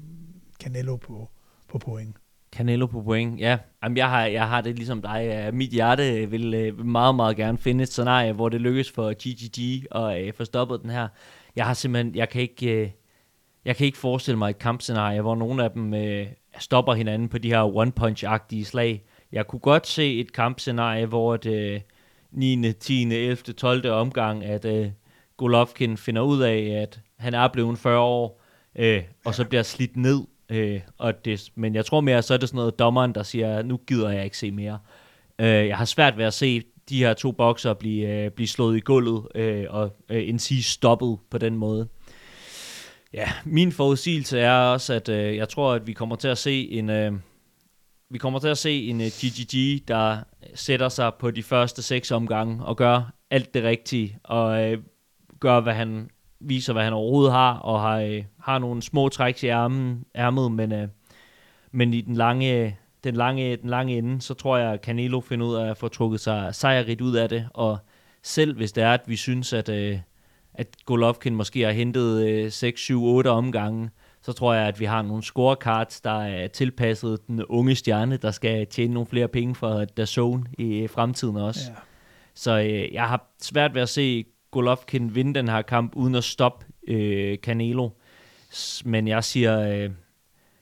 [0.63, 1.29] Canelo på,
[1.67, 2.15] på point.
[2.55, 3.57] Canelo på point, ja.
[3.83, 5.49] Jamen, jeg, har, jeg har det ligesom dig.
[5.53, 9.87] Mit hjerte vil øh, meget, meget gerne finde et scenarie, hvor det lykkes for GGG
[9.95, 11.07] at øh, få stoppet den her.
[11.55, 12.89] Jeg har simpelthen, jeg kan ikke, øh,
[13.65, 16.27] jeg kan ikke forestille mig et kampscenarie, hvor nogen af dem øh,
[16.59, 19.03] stopper hinanden på de her one-punch-agtige slag.
[19.31, 21.81] Jeg kunne godt se et kampscenarie, hvor det øh,
[22.31, 23.89] 9., 10., 11., 12.
[23.89, 24.91] omgang, at øh,
[25.37, 28.41] Golovkin finder ud af, at han er blevet 40 år,
[28.75, 30.21] øh, og så bliver slidt ned.
[30.49, 33.61] Øh, og det, men jeg tror mere, så er det sådan noget dommeren, der siger,
[33.61, 34.79] nu gider jeg ikke se mere.
[35.39, 38.77] Øh, jeg har svært ved at se de her to bokser blive, øh, blive slået
[38.77, 41.87] i gulvet, øh, og øh, en sige stoppet på den måde.
[43.13, 46.71] Ja, min forudsigelse er også, at øh, jeg tror, at vi kommer til at se
[46.71, 46.89] en...
[46.89, 47.13] Øh,
[48.09, 50.17] vi kommer til at se en øh, uh, GGG, der
[50.55, 54.77] sætter sig på de første seks omgange og gør alt det rigtige, og uh,
[55.39, 56.09] gør, hvad han
[56.41, 60.51] viser, hvad han overhovedet har, og har, øh, har nogle små træk i ærmen, ærmet,
[60.51, 60.87] men, øh,
[61.71, 65.45] men i den lange, den, lange, den lange ende, så tror jeg, at Canelo finder
[65.45, 67.77] ud af at få trukket sig sejrigt ud af det, og
[68.23, 69.99] selv hvis det er, at vi synes, at, øh,
[70.53, 73.89] at Golovkin måske har hentet øh, 6, 7, 8 omgange,
[74.21, 78.31] så tror jeg, at vi har nogle scorecards, der er tilpasset den unge stjerne, der
[78.31, 81.61] skal tjene nogle flere penge for DAZN i fremtiden også.
[81.67, 81.75] Ja.
[82.33, 86.23] Så øh, jeg har svært ved at se Golovkin vinde den her kamp, uden at
[86.23, 87.89] stoppe øh, Canelo.
[88.85, 89.91] Men jeg siger, øh,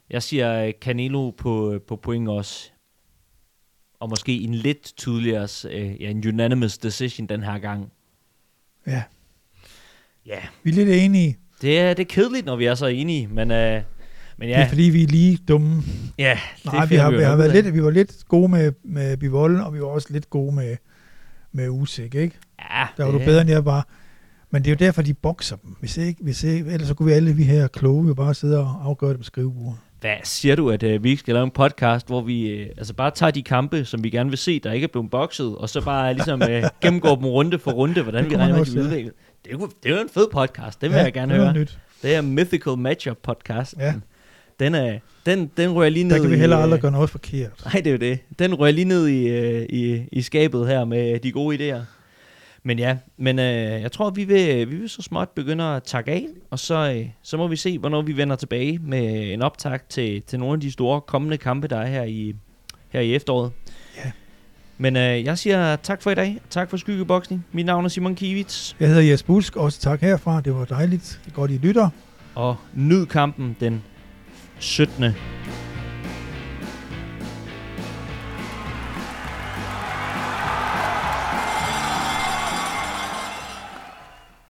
[0.10, 2.72] jeg siger Canelo på, på point også.
[4.00, 7.92] Og måske en lidt tydeligere, øh, ja, en unanimous decision den her gang.
[8.88, 9.04] Ja.
[10.26, 10.40] Ja.
[10.64, 11.38] Vi er lidt enige.
[11.62, 13.82] Det er, det er kedeligt, når vi er så enige, men, øh,
[14.38, 14.56] men ja.
[14.56, 15.84] Det er fordi, vi er lige dumme.
[16.18, 19.18] Ja, det Nej, vi har, vi, har været lidt, vi var lidt gode med, med
[19.18, 20.78] Bivol, og vi var også lidt gode med,
[21.52, 22.36] med Usik, ikke?
[22.72, 22.88] Ja.
[22.98, 23.22] Der var det...
[23.22, 23.88] du bedre, end jeg var.
[24.52, 25.76] Men det er jo derfor, de bokser dem.
[25.80, 28.60] Hvis ikke, hvis ikke, ellers så kunne vi alle vi her kloge jo bare sidde
[28.60, 29.78] og afgøre det på skrivebordet.
[30.02, 32.94] Hvad siger du, at uh, vi ikke skal lave en podcast, hvor vi uh, altså
[32.94, 35.70] bare tager de kampe, som vi gerne vil se, der ikke er blevet bokset, og
[35.70, 36.48] så bare ligesom uh,
[36.82, 39.12] gennemgår dem runde for runde, hvordan vi regner med, at de udvikler.
[39.46, 41.54] Det er, jo, det er jo en fed podcast, det vil ja, jeg gerne høre.
[41.54, 41.80] Nyt.
[42.02, 43.76] Det er Mythical Matchup podcast.
[43.80, 43.94] Ja.
[44.60, 47.10] Den, er, den, den rører lige ned Der kan vi heller i, aldrig gøre noget
[47.10, 47.52] forkert.
[47.66, 48.20] Nej, det er jo det.
[48.40, 49.28] Den rører lige ned i,
[49.64, 51.82] i, i skabet her med de gode idéer.
[52.64, 56.12] Men ja, men øh, jeg tror, vi vil, vi vil så småt begynde at takke
[56.12, 59.80] af, og så, øh, så må vi se, hvornår vi vender tilbage med en optag
[59.90, 62.36] til, til nogle af de store kommende kampe, der er her i,
[62.90, 63.52] her i efteråret.
[63.98, 64.12] Ja.
[64.78, 66.40] Men øh, jeg siger tak for i dag.
[66.50, 67.46] Tak for Skyggeboksning.
[67.52, 68.76] Mit navn er Simon Kivits.
[68.80, 69.56] Jeg hedder Jes Busk.
[69.56, 70.42] Også tak herfra.
[70.42, 71.22] Det var dejligt.
[71.34, 71.90] Godt, I lytter.
[72.36, 73.84] Og nyd kampen den
[74.60, 75.04] 17.